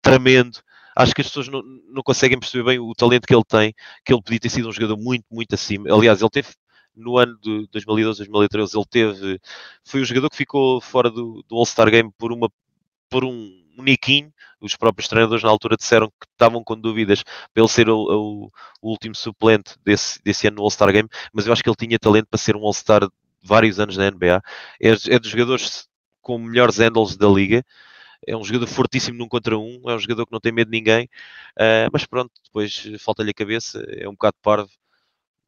[0.00, 0.58] tremendo
[0.94, 3.74] acho que as pessoas não, não conseguem perceber bem o talento que ele tem,
[4.04, 5.92] que ele podia ter sido um jogador muito, muito acima.
[5.92, 6.48] Aliás, ele teve
[6.94, 9.40] no ano de 2012, 2013, ele teve,
[9.84, 12.50] foi o jogador que ficou fora do, do All-Star Game por, uma,
[13.12, 14.32] por um, niquinho.
[14.60, 17.22] Os próprios treinadores na altura disseram que estavam com dúvidas
[17.54, 18.50] ele ser o, o,
[18.80, 21.98] o último suplente desse, desse ano no All-Star Game, mas eu acho que ele tinha
[21.98, 23.06] talento para ser um All-Star
[23.42, 24.40] vários anos na NBA.
[24.80, 25.88] É, é dos jogadores
[26.20, 27.64] com melhores handles da liga
[28.26, 30.78] é um jogador fortíssimo num contra um, é um jogador que não tem medo de
[30.78, 31.06] ninguém,
[31.58, 34.70] uh, mas pronto, depois falta-lhe a cabeça, é um bocado parvo,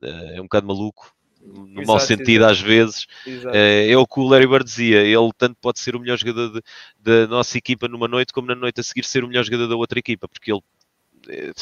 [0.02, 1.14] uh, é um bocado maluco,
[1.44, 2.52] no exato, mau sentido exato.
[2.52, 3.06] às vezes.
[3.26, 6.62] Uh, é o que o Larry Bird dizia, ele tanto pode ser o melhor jogador
[6.98, 9.76] da nossa equipa numa noite, como na noite a seguir ser o melhor jogador da
[9.76, 10.62] outra equipa, porque ele
[11.28, 11.52] é,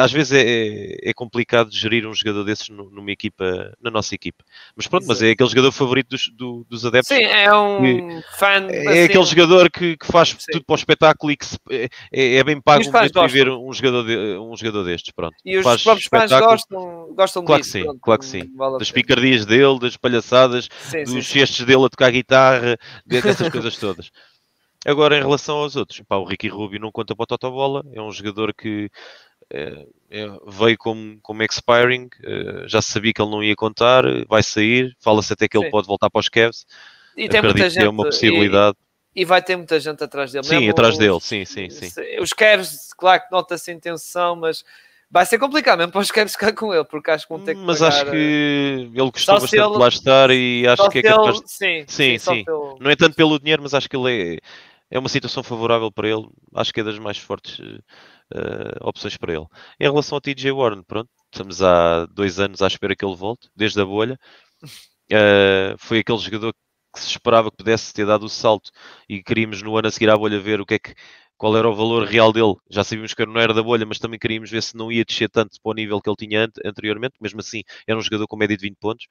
[0.00, 4.44] às vezes é, é, complicado gerir um jogador desses numa equipa, na nossa equipa.
[4.76, 7.08] Mas pronto, mas é aquele jogador favorito dos, do, dos adeptos.
[7.08, 8.66] Sim, é um fã.
[8.70, 10.52] É assim, aquele jogador que, que faz sim.
[10.52, 13.72] tudo para o espetáculo e que se, é, é, é bem pago um ver um
[13.72, 15.12] jogador, de, um jogador destes.
[15.12, 15.34] Pronto.
[15.44, 17.72] E os faz próprios fãs gostam, gostam claro disso.
[17.72, 18.50] Que sim, pronto, claro que sim.
[18.54, 23.76] Vale das picardias dele, das palhaçadas, sim, dos gestos dele a tocar guitarra, dessas coisas
[23.76, 24.10] todas.
[24.86, 28.02] Agora, em relação aos outros, pá, o Ricky Rubio não conta para a Totobola, é
[28.02, 28.90] um jogador que
[29.33, 29.33] é, é,
[30.46, 35.32] veio como, como expiring, é, já sabia que ele não ia contar, vai sair, fala-se
[35.32, 35.70] até que ele Sim.
[35.70, 36.66] pode voltar para os Cavs.
[37.16, 38.76] E tem muita gente, é uma possibilidade.
[39.14, 40.44] E, e, vai ter muita gente atrás dele.
[40.44, 41.88] Sim, Mesmo atrás os, dele, sim, sim, sim.
[42.20, 44.64] Os Cavs, claro que nota-se intenção, mas
[45.10, 47.54] vai ser complicado mesmo para os Cavs ficar com ele, porque acho que vão ter
[47.54, 50.88] que Mas pagar, acho que eh, ele gostou bastante ele, de lá estar e acho
[50.90, 51.36] que é capaz...
[51.36, 52.18] Ele, sim, sim, sim.
[52.18, 52.44] sim.
[52.80, 54.38] Não é tanto pelo dinheiro, mas acho que ele é,
[54.94, 56.24] é uma situação favorável para ele.
[56.54, 57.80] Acho que é das mais fortes uh,
[58.80, 59.46] opções para ele.
[59.80, 63.50] Em relação ao TJ Warren, pronto, estamos há dois anos à espera que ele volte,
[63.56, 64.16] desde a bolha.
[65.12, 66.54] Uh, foi aquele jogador
[66.94, 68.70] que se esperava que pudesse ter dado o salto
[69.08, 70.94] e queríamos no ano a seguir à bolha ver o que é que
[71.36, 72.54] qual era o valor real dele.
[72.70, 75.28] Já sabíamos que não era da bolha, mas também queríamos ver se não ia descer
[75.28, 77.16] tanto para o nível que ele tinha anteriormente.
[77.20, 79.06] Mesmo assim, era um jogador com média de 20 pontos,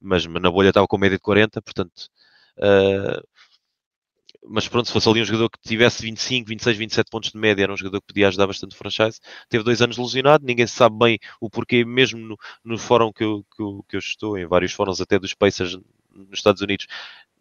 [0.00, 2.08] mas na bolha estava com média de 40, portanto,
[2.58, 3.20] uh,
[4.46, 7.62] mas pronto, se fosse ali um jogador que tivesse 25, 26, 27 pontos de média,
[7.62, 9.20] era um jogador que podia ajudar bastante o franchise.
[9.48, 13.44] Teve dois anos lesionado, ninguém sabe bem o porquê, mesmo no, no fórum que eu,
[13.56, 15.78] que, eu, que eu estou, em vários fóruns até dos Pacers
[16.14, 16.86] nos Estados Unidos,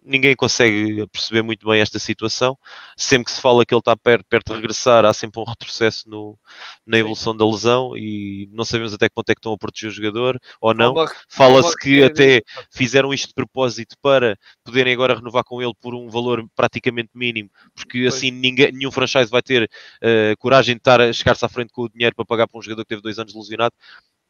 [0.05, 2.57] ninguém consegue perceber muito bem esta situação.
[2.97, 6.09] Sempre que se fala que ele está perto, perto de regressar, há sempre um retrocesso
[6.09, 6.37] no,
[6.85, 9.89] na evolução da lesão e não sabemos até que ponto é que estão a proteger
[9.89, 10.93] o jogador ou não.
[11.29, 12.41] Fala-se que até
[12.71, 17.49] fizeram isto de propósito para poderem agora renovar com ele por um valor praticamente mínimo,
[17.73, 21.71] porque assim ninguém, nenhum franchise vai ter uh, coragem de estar a chegar-se à frente
[21.71, 23.73] com o dinheiro para pagar para um jogador que teve dois anos lesionado.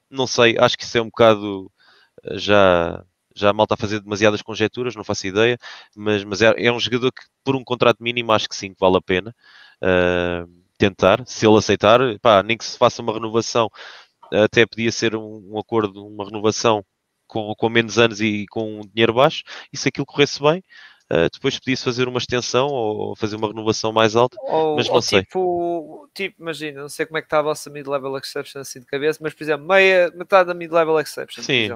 [0.09, 1.71] Não sei, acho que isso é um bocado
[2.23, 3.03] uh, já
[3.35, 5.57] já mal está a fazer demasiadas conjecturas, não faço ideia,
[5.95, 8.79] mas, mas é, é, um jogador que por um contrato mínimo acho que sim, que
[8.79, 9.35] vale a pena
[9.81, 13.69] uh, tentar, se ele aceitar, pá, nem que se faça uma renovação,
[14.31, 16.83] até podia ser um, um acordo, uma renovação
[17.27, 20.63] com, com, menos anos e com dinheiro baixo, e se aquilo corresse bem,
[21.11, 25.01] Uh, depois podia-se fazer uma extensão ou fazer uma renovação mais alta, ou, mas não
[25.01, 25.21] sei.
[25.21, 28.85] Tipo, tipo, imagina, não sei como é que está a vossa mid-level exception assim de
[28.85, 31.43] cabeça, mas por exemplo, meia, metade da mid-level exception.
[31.43, 31.75] Sim,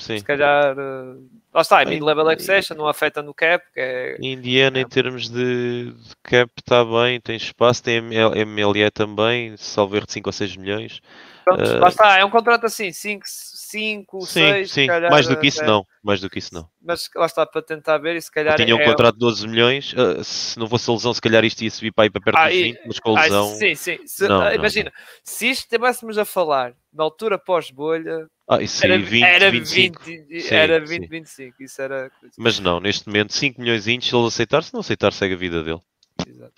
[0.00, 0.18] Sim.
[0.18, 3.64] Se calhar, uh, lá está, mid-level accession, não afeta no cap.
[3.76, 4.16] É...
[4.20, 4.82] Indiana, é...
[4.82, 10.28] em termos de, de cap, está bem, tem espaço, tem MLE também, salvo de 5
[10.28, 11.00] ou 6 milhões.
[11.44, 15.36] Pronto, uh, lá está, é um contrato assim, 5, 5 6, sim, calhar, mais do
[15.36, 16.68] que isso não, mais do que isso não.
[16.80, 18.54] Mas lá está para tentar ver e se calhar.
[18.56, 18.84] tinha um é...
[18.84, 21.90] contrato de 12 milhões, uh, se não fosse a lesão, se calhar isto ia subir
[21.90, 23.52] para aí para perto ah, dos 20, mas com a lesão.
[23.52, 23.98] Ah, sim, sim.
[24.06, 25.20] Se, não, imagina, não.
[25.24, 30.02] se isto estivéssemos a falar na altura pós-bolha ah, isso era, 20, era 25.
[30.02, 31.08] 20, sim, era 20, sim.
[31.08, 31.62] 25.
[31.62, 32.10] Isso era...
[32.38, 35.62] Mas não, neste momento 5 milhões se ele aceitar, se não aceitar, segue a vida
[35.62, 35.80] dele.
[36.26, 36.54] Exato.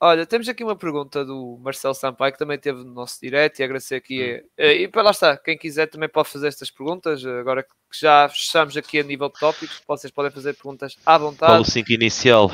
[0.00, 3.62] Olha, temos aqui uma pergunta do Marcelo Sampaio, que também teve no nosso direto, e
[3.62, 4.42] agradecer aqui.
[4.58, 4.64] Hum.
[4.64, 7.24] E para lá está, quem quiser também pode fazer estas perguntas.
[7.24, 7.68] Agora que
[8.00, 11.52] já fechamos aqui a nível de tópicos, vocês podem fazer perguntas à vontade.
[11.52, 12.50] Qual o 5 inicial?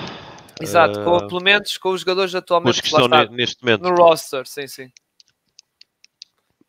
[0.60, 1.04] Exato, uh...
[1.04, 3.82] com, pelo menos com os jogadores atualmente os que estão neste momento.
[3.82, 4.92] No roster, sim, sim.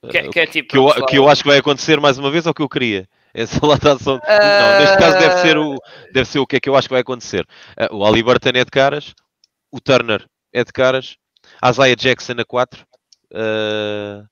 [0.07, 2.31] Que, é, que, é tipo, que, eu, que eu acho que vai acontecer mais uma
[2.31, 3.07] vez ou que eu queria?
[3.33, 4.15] Essa latação.
[4.15, 4.19] Uh...
[4.19, 5.75] Não, neste caso deve ser, o,
[6.13, 7.45] deve ser o que é que eu acho que vai acontecer.
[7.77, 9.13] Uh, o Ali Burton é de caras,
[9.71, 11.17] o Turner é de caras,
[11.61, 12.81] a Isaiah Jackson a 4.
[13.31, 14.25] Uh,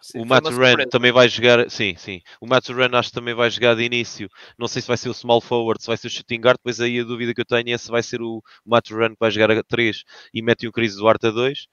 [0.00, 2.20] sim, o Matt Ren também vai jogar, sim, sim.
[2.40, 4.28] O Matt Ren acho que também vai jogar de início.
[4.58, 6.58] Não sei se vai ser o small forward, se vai ser o shooting guard.
[6.58, 9.20] Depois aí a dúvida que eu tenho é se vai ser o Matt Ren que
[9.20, 10.02] vai jogar a 3
[10.34, 11.66] e mete o Chris Duarte a 2.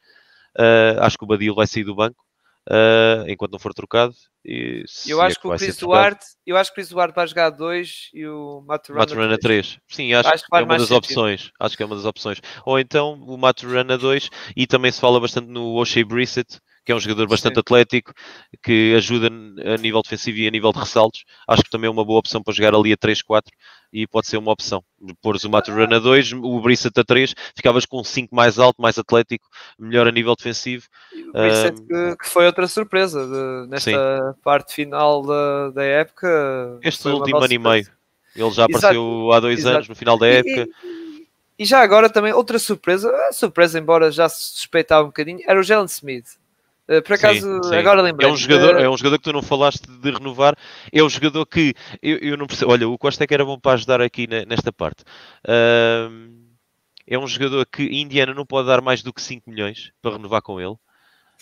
[0.57, 2.28] Uh, acho que o Badil vai sair do banco
[2.68, 4.14] uh, enquanto não for trocado.
[4.43, 7.16] E, eu acho é que, que o Chris Duarte, eu acho que o Chris Duarte
[7.16, 9.80] vai jogar 2 e o Maturana 3.
[9.88, 10.97] Sim, acho, acho que, é uma das sentido.
[10.97, 11.51] opções.
[11.60, 12.41] Acho que é uma das opções.
[12.66, 16.95] Ou então o Maturana 2 e também se fala bastante no O'Shea Brissett, que é
[16.95, 17.59] um jogador bastante Sim.
[17.59, 18.11] atlético,
[18.63, 21.23] que ajuda a nível defensivo e a nível de ressaltos.
[21.47, 23.43] Acho que também é uma boa opção para jogar ali a 3-4
[23.93, 24.83] e pode ser uma opção.
[25.21, 28.81] Pôres o Maturana a 2, o Brissett a 3, ficavas com um 5 mais alto,
[28.81, 30.87] mais atlético, melhor a nível defensivo.
[31.13, 34.39] O Brissett um, que, que, foi outra surpresa de, nesta sim.
[34.43, 36.79] parte final da, da época.
[36.81, 37.87] Este último ano e meio.
[38.35, 39.31] Ele já apareceu Exato.
[39.31, 39.75] há dois Exato.
[39.75, 40.67] anos, no final da época.
[40.83, 41.27] E,
[41.59, 45.63] e, já agora também, outra surpresa, surpresa, embora já se suspeitava um bocadinho, era o
[45.63, 46.39] Jalen Smith.
[46.89, 47.75] Uh, por acaso, sim, sim.
[47.75, 48.27] agora lembrei.
[48.27, 50.55] É um, jogador, é um jogador que tu não falaste de renovar.
[50.91, 52.71] É um jogador que eu, eu não percebo.
[52.71, 55.03] Olha, o Costa é que era bom para ajudar aqui nesta parte.
[55.45, 56.49] Uh,
[57.05, 60.41] é um jogador que Indiana não pode dar mais do que 5 milhões para renovar
[60.41, 60.75] com ele.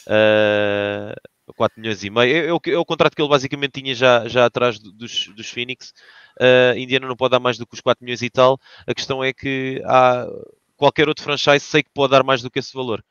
[0.06, 1.16] Uh,
[1.56, 2.36] 4 milhões e meio.
[2.36, 5.50] É, é, o, é, o, contrato que ele basicamente tinha já, já atrás dos, dos
[5.50, 5.94] Phoenix.
[6.42, 8.60] Uh, Indiana não pode dar mais do que os 4 milhões e tal.
[8.86, 10.28] A questão é que há
[10.76, 13.02] qualquer outro franchise sei que pode dar mais do que esse valor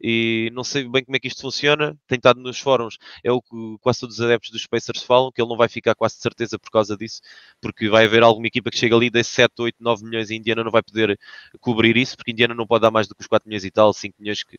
[0.00, 1.96] e não sei bem como é que isto funciona.
[2.06, 5.40] Tem estado nos fóruns, é o que quase todos os adeptos dos Pacers falam, que
[5.40, 7.20] ele não vai ficar quase de certeza por causa disso,
[7.60, 10.64] porque vai haver alguma equipa que chega ali, dê 7, 8, 9 milhões e Indiana
[10.64, 11.18] não vai poder
[11.60, 13.92] cobrir isso, porque Indiana não pode dar mais do que os 4 milhões e tal,
[13.92, 14.58] 5 milhões que,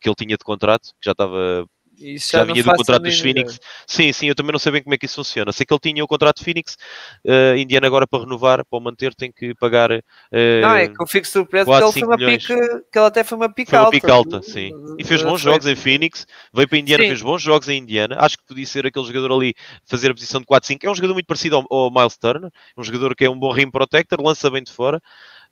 [0.00, 1.66] que ele tinha de contrato, que já estava
[1.98, 3.58] isso já, já vinha do contrato dos Phoenix.
[3.86, 5.52] Sim, sim, eu também não sei bem como é que isso funciona.
[5.52, 6.76] Sei que ele tinha o contrato de Phoenix,
[7.24, 9.90] uh, Indiana agora para renovar, para o manter, tem que pagar.
[9.90, 12.46] Uh, não, é que eu fico surpreso 4, que ele foi uma pique,
[12.92, 13.78] que ele até foi uma pique foi.
[13.78, 14.70] Uma pique alta, sim.
[14.98, 17.08] E fez bons jogos em Phoenix, veio para Indiana, sim.
[17.08, 18.16] fez bons jogos em Indiana.
[18.20, 20.78] Acho que podia ser aquele jogador ali, fazer a posição de 4-5.
[20.82, 23.52] É um jogador muito parecido ao, ao Miles Turner, um jogador que é um bom
[23.52, 25.00] rim protector, lança bem de fora.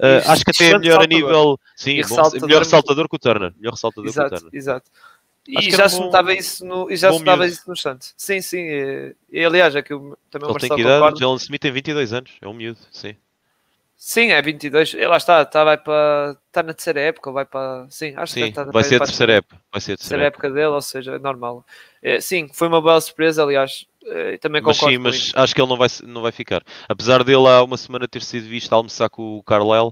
[0.01, 1.03] Uh, acho que até é melhor saltador.
[1.03, 1.61] a nível.
[1.77, 3.53] Sim, bom, melhor saltador que o Turner.
[3.57, 4.59] Melhor saltador exato, que o Turner.
[4.59, 4.91] Exato.
[5.47, 8.15] E já, se notava isso no, e já se notava isso no Santos.
[8.17, 8.63] Sim, sim.
[8.63, 11.21] E, e, aliás, é que eu, também Ele o Marcelo tem que idade?
[11.21, 13.15] Jalen Smith tem 22 anos, é um miúdo, sim.
[13.97, 14.95] Sim, é 22.
[14.95, 17.87] Ele lá está, está, vai para, está na terceira época, vai para.
[17.89, 19.61] Sim, acho sim, que está vai ser a terceira época.
[19.73, 20.47] Vai ser a terceira, época.
[20.47, 21.65] época dele, ou seja, é normal.
[22.03, 23.87] É, sim, foi uma bela surpresa, aliás.
[24.07, 26.63] Eh, também mas sim, mas acho que ele não vai, não vai ficar.
[26.89, 29.89] Apesar dele há uma semana ter sido visto a almoçar com o Carlyle,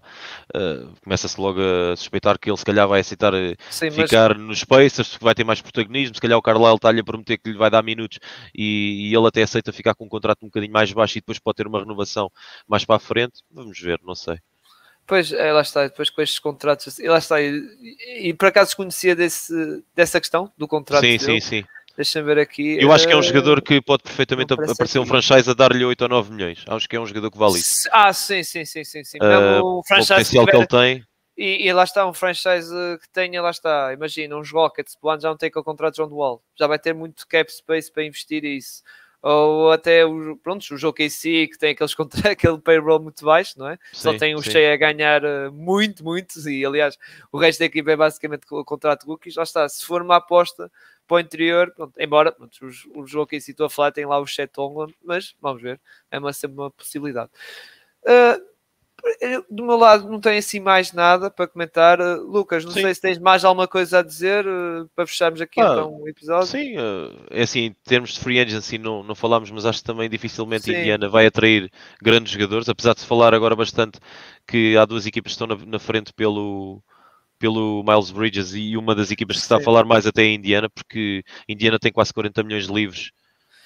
[0.55, 4.47] uh, começa-se logo a suspeitar que ele se calhar vai aceitar eh, sim, ficar mas...
[4.47, 6.15] nos Pacers, porque vai ter mais protagonismo.
[6.15, 8.19] Se calhar o Carlyle está-lhe a prometer que lhe vai dar minutos
[8.55, 11.39] e, e, ele até aceita ficar com um contrato um bocadinho mais baixo e depois
[11.39, 12.31] pode ter uma renovação
[12.69, 13.43] mais para a frente.
[13.51, 14.39] Vamos ver, não sei.
[15.07, 17.51] Pois, é, lá está, depois com estes contratos, e lá está, e,
[17.81, 19.53] e, e por acaso desconhecia desse,
[19.95, 21.01] dessa questão do contrato.
[21.01, 21.19] Sim, dele.
[21.19, 21.65] sim, sim.
[21.97, 22.78] Deixa-me ver aqui.
[22.80, 25.84] Eu acho que é um eh, jogador que pode perfeitamente aparecer um franchise a dar-lhe
[25.84, 26.64] 8 ou 9 milhões.
[26.66, 27.88] Acho que é um jogador que vale isso.
[27.93, 29.05] Ah, sim, sim, sim, sim.
[29.05, 29.18] sim.
[29.18, 31.05] Uh, o potencial que, ele tem.
[31.36, 35.28] E, e, lá está, um franchise que tenha, lá está, imagina, uns Rockets, o já
[35.28, 36.43] não tem com o contrato de John Wall.
[36.59, 38.82] Já vai ter muito cap space para investir isso.
[39.22, 41.95] Ou até, o, pronto, o jogo KC, que tem aqueles,
[42.28, 43.78] aquele payroll muito baixo, não é?
[43.93, 46.99] Sim, Só tem o Shea a ganhar eh, muito, muito, e aliás,
[47.30, 49.36] o resto da equipe é basicamente o contrato rookies.
[49.36, 50.70] Lá está, se for uma aposta
[51.13, 52.57] para o interior, pronto, embora pronto,
[52.95, 55.79] o, jogo que citou a falar tem lá o Chet Ongland, mas vamos ver,
[56.11, 57.31] é uma, sempre uma possibilidade.
[58.03, 58.41] Uh,
[59.51, 62.01] do meu lado não tenho assim mais nada para comentar.
[62.01, 62.81] Uh, Lucas, não sim.
[62.81, 66.09] sei se tens mais alguma coisa a dizer uh, para fecharmos aqui ah, então o
[66.09, 66.47] episódio.
[66.47, 69.81] Sim, uh, é assim, em termos de free agents assim, não, não falámos, mas acho
[69.81, 70.75] que também dificilmente sim.
[70.75, 73.99] Indiana vai atrair grandes jogadores, apesar de se falar agora bastante
[74.47, 76.83] que há duas equipas que estão na, na frente pelo,
[77.43, 80.26] pelo Miles Bridges e uma das equipas que se está a falar mais até é
[80.26, 83.11] a Indiana, porque Indiana tem quase 40 milhões de livros.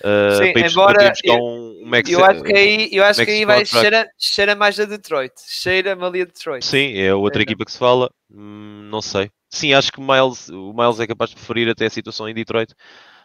[0.01, 3.45] Uh, Sim, para embora eu, um, max, eu acho que aí, eu acho que aí
[3.45, 6.65] vai cheira, cheira mais a Detroit, cheira-me ali a Detroit.
[6.65, 9.31] Sim, é outra é, equipa que se fala, hum, não sei.
[9.51, 12.35] Sim, acho que o Miles, o Miles é capaz de preferir até a situação em
[12.35, 12.75] Detroit.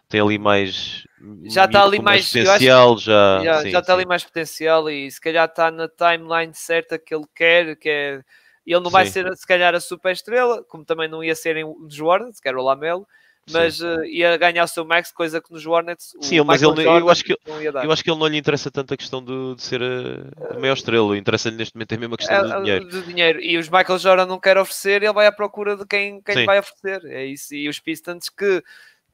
[0.10, 1.06] Tem ali mais
[1.46, 4.00] já está ali mais, potencial, acho, já, já, sim, já está sim.
[4.00, 8.22] ali mais potencial e se calhar está na timeline certa que ele quer, que é
[8.66, 9.12] ele não vai Sim.
[9.12, 12.48] ser, se calhar, a super estrela, como também não ia ser em, nos Hornets, que
[12.48, 13.08] era o Lamelo,
[13.50, 16.16] mas uh, ia ganhar o seu max, coisa que nos Hornets.
[16.22, 17.36] Sim, mas ele, eu, acho que,
[17.84, 20.60] eu acho que ele não lhe interessa tanto a questão de, de ser a, a
[20.60, 22.88] maior estrela, interessa-lhe neste momento é a questão é, do dinheiro.
[22.88, 23.42] Do dinheiro.
[23.42, 26.60] E os Michael Jordan não quer oferecer, ele vai à procura de quem, quem vai
[26.60, 27.06] oferecer.
[27.12, 27.54] É isso.
[27.56, 28.64] E os Pistons que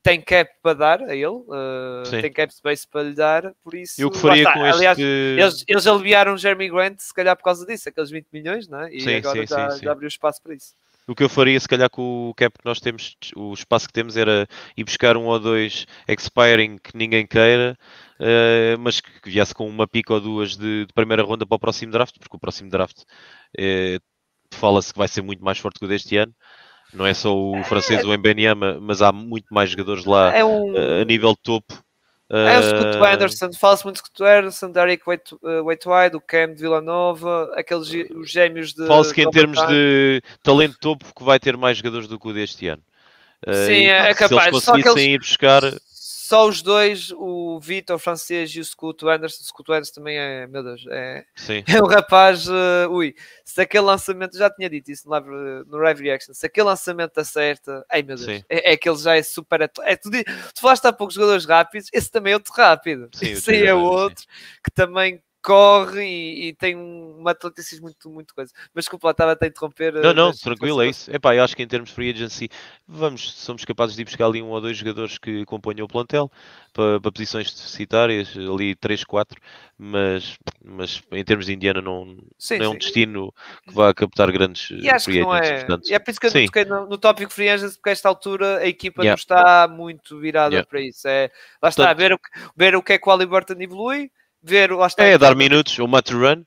[0.08, 3.99] tem cap para dar a ele, uh, tem cap space para lhe dar, por isso.
[3.99, 4.78] E o que faria com este...
[4.78, 8.68] Aliás, eles, eles aliviaram o Jeremy Grant, se calhar por causa disso, aqueles 20 milhões,
[8.68, 8.93] não é?
[8.93, 10.74] E sim, agora sim, já, sim, já abriu espaço para isso.
[11.08, 13.93] O que eu faria, se calhar, com o cap que nós temos, o espaço que
[13.93, 14.45] temos era
[14.76, 17.78] ir buscar um ou dois expiring que ninguém queira,
[18.20, 21.60] uh, mas que viesse com uma pica ou duas de, de, primeira ronda para o
[21.60, 23.03] próximo draft, porque o próximo draft
[23.58, 24.01] uh,
[24.53, 26.36] fala-se que vai ser muito mais forte que o deste ano.
[26.93, 30.73] Não é só o francês, o Mbanyama, mas há muito mais jogadores lá é um...
[30.73, 31.83] uh, a nível topo.
[32.29, 36.61] É o Scott eh, Anderson, fala-se muito de Scott Anderson, Derek Waitwide, o Cam de
[36.61, 38.85] Villanova, aqueles os gêmeos de.
[38.85, 42.33] Fala-se que em termos de talento topo que vai ter mais jogadores do que o
[42.33, 42.83] deste ano.
[43.65, 44.43] Sim, é capaz.
[44.43, 45.61] Se eles conseguissem ir buscar
[46.28, 49.41] só os dois, o Vitor francês e o Scoot Anderson.
[49.41, 51.63] O Scoot Anderson também é, meu Deus, é, Sim.
[51.73, 52.49] é um rapaz.
[52.49, 53.15] Uh, ui,
[53.45, 55.30] se aquele lançamento, já tinha dito isso no Live,
[55.65, 59.15] no live Reaction, se aquele lançamento acerta, ai meu Deus, é, é, que ele já
[59.15, 59.61] é super.
[59.61, 63.09] É, tu, tu falaste há poucos jogadores rápidos, esse também é outro rápido.
[63.13, 64.25] Sim, esse aí é outro
[64.61, 68.51] que também corre e, e, tem uma atleticismo muito, muito coisa.
[68.73, 69.93] Mas desculpa, estava a interromper.
[69.93, 71.09] Não, não, tranquilo, é isso.
[71.13, 72.49] Epá, eu acho que em termos de free agency,
[72.88, 76.31] vamos, somos capazes de ir buscar ali um ou dois jogadores que acompanham o plantel
[76.73, 79.39] para, para posições deficitárias, ali 3, 4,
[79.77, 82.79] mas, mas em termos de Indiana não, sim, não é um sim.
[82.79, 83.33] destino
[83.67, 85.59] que vá captar grandes e acho free que não é.
[85.59, 87.93] Portanto, e é por isso que eu toquei no, no tópico free agency, porque a
[87.93, 89.11] esta altura a equipa yeah.
[89.11, 90.67] não está muito virada yeah.
[90.67, 91.07] para isso.
[91.07, 91.31] É,
[91.61, 92.19] lá está, Portanto, ver, o,
[92.55, 94.11] ver o que é que o Aliberton evolui
[94.41, 95.03] ver lá está.
[95.03, 96.43] É dar minutos, o Matt Run.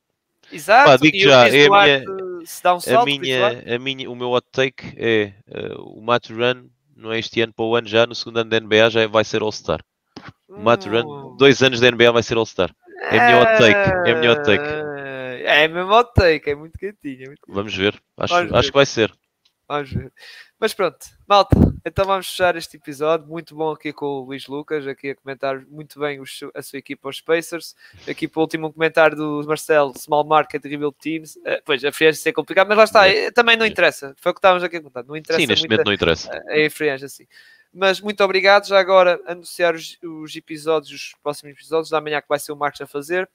[0.52, 2.04] Exato, Pá, digo já, é a minha,
[2.44, 6.02] se dá um salto, a minha, a minha, o meu hot take é uh, o
[6.02, 8.90] Matt Run, não é este ano para o ano já, no segundo ano da NBA
[8.90, 9.80] já vai ser All-Star.
[10.48, 11.36] O Matt Run, hum.
[11.36, 12.74] dois anos da NBA vai ser All-Star.
[13.10, 14.64] É a minha hot take, é a minha hot take.
[14.64, 17.22] É, é mesmo hot take, é muito quentinho.
[17.22, 18.68] É muito Vamos ver, acho, Vamos acho ver.
[18.68, 19.12] que vai ser.
[19.68, 20.12] Vamos ver.
[20.60, 21.56] Mas pronto, malta,
[21.86, 23.26] então vamos fechar este episódio.
[23.26, 26.20] Muito bom aqui com o Luís Lucas, aqui a comentar muito bem
[26.54, 27.74] a sua equipa, os Spacers.
[28.06, 31.36] Aqui para o último comentário do Marcelo, Small Market Rebuild Teams.
[31.36, 33.30] Uh, pois, a free é complicado, mas lá está, é.
[33.30, 34.14] também não interessa.
[34.18, 35.02] Foi o que estávamos aqui a contar.
[35.02, 36.30] Não interessa Sim, neste momento não interessa.
[36.48, 37.26] É a free assim.
[37.72, 38.68] Mas muito obrigado.
[38.68, 42.56] Já agora anunciar os, os, episódios, os próximos episódios da manhã que vai ser o
[42.56, 43.30] Marcos a fazer.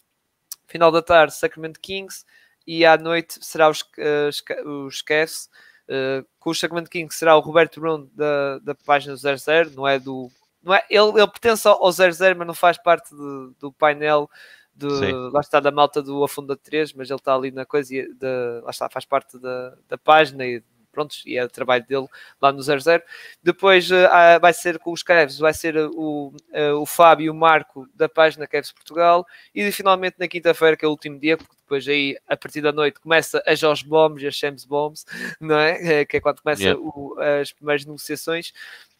[0.67, 2.23] Final da tarde, Sacramento Kings.
[2.67, 5.49] E à noite será os, uh, os Cavs.
[5.87, 9.99] Uh, com o Sacramento King será o Roberto Bruno da, da página 00, não é
[9.99, 10.31] do.
[10.63, 14.27] Não é, ele, ele pertence ao 00, mas não faz parte de, do painel
[14.75, 14.87] de,
[15.31, 18.69] lá está da malta do Afunda 3, mas ele está ali na coisa, de, lá
[18.69, 20.61] está, faz parte da, da página e
[20.95, 22.07] pronto, e é o trabalho dele
[22.41, 23.03] lá no 00.
[23.43, 27.35] Depois uh, vai ser com os Cavs, vai ser o, uh, o Fábio e o
[27.35, 31.53] Marco da página Cavs Portugal, e finalmente na quinta-feira, que é o último dia, porque
[31.61, 35.05] depois aí, a partir da noite, começa a Jorge Bombs e a Shams Bombs,
[35.39, 36.05] não é?
[36.05, 37.41] Que é quando começa yeah.
[37.41, 38.53] as primeiras negociações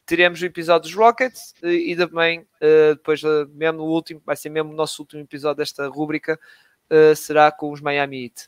[0.06, 4.50] teremos o episódio dos Rockets e também uh, depois uh, mesmo o último, vai ser
[4.50, 6.40] mesmo o nosso último episódio desta rúbrica,
[6.92, 8.48] uh, será com os Miami Heat.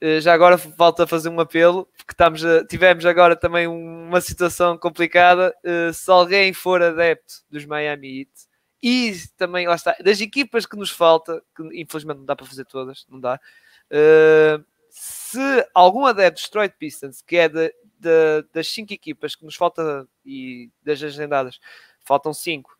[0.00, 4.20] Eh, já agora volto a fazer um apelo, porque estamos a, tivemos agora também uma
[4.20, 5.54] situação complicada.
[5.64, 8.30] Uh, se alguém for adepto dos Miami Heat
[8.82, 12.64] e também, lá está, das equipas que nos falta, que infelizmente não dá para fazer
[12.64, 13.40] todas, não dá.
[13.90, 19.44] Uh, se algum adepto dos Detroit Pistons, que é de, de, das cinco equipas que
[19.44, 21.58] nos falta e das agendadas,
[22.04, 22.76] faltam cinco,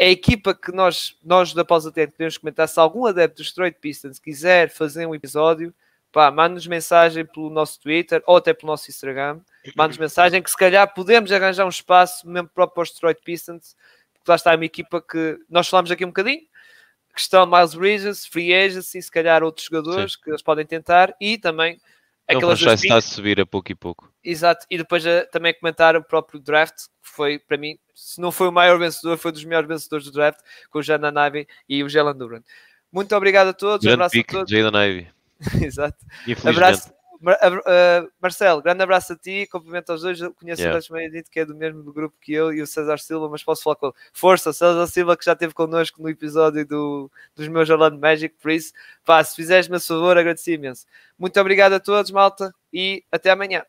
[0.00, 2.68] a equipa que nós, nós da Pausa Tempo queremos comentar.
[2.68, 5.74] Se algum adepto dos Detroit Pistons quiser fazer um episódio,
[6.12, 9.40] pá, manda-nos mensagem pelo nosso Twitter ou até pelo nosso Instagram.
[9.76, 13.76] Manda-nos mensagem que se calhar podemos arranjar um espaço mesmo próprio para os Detroit Pistons,
[14.14, 16.42] porque lá está uma equipa que nós falamos aqui um bocadinho.
[17.14, 20.18] Questão Miles Bridges, Free Agency, se calhar outros jogadores Sim.
[20.22, 21.80] que eles podem tentar e também
[22.28, 24.12] aquelas já está a subir a pouco e pouco.
[24.22, 28.30] Exato, e depois uh, também comentar o próprio draft, que foi para mim, se não
[28.30, 30.38] foi o maior vencedor, foi um dos melhores vencedores do draft,
[30.70, 32.42] com o Jana Navy e o Jalen Duran.
[32.92, 34.50] Muito obrigado a todos, Grande abraço pick, a todos.
[34.50, 35.17] Jalen Ivey.
[35.62, 35.96] Exato.
[36.44, 36.92] Abraço.
[37.20, 40.20] Uh, Marcelo, grande abraço a ti, cumprimento aos dois.
[40.20, 40.72] Eu conheço yeah.
[40.72, 43.42] o Alexandre Meio que é do mesmo grupo que eu e o César Silva, mas
[43.42, 43.94] posso falar com ele.
[44.12, 48.36] Força, César Silva, que já esteve connosco no episódio do, dos meus Orlando Magic.
[48.40, 48.72] Por isso,
[49.04, 50.86] pá, se fizeres-me a favor, agradeci imenso.
[51.18, 53.64] Muito obrigado a todos, malta, e até amanhã.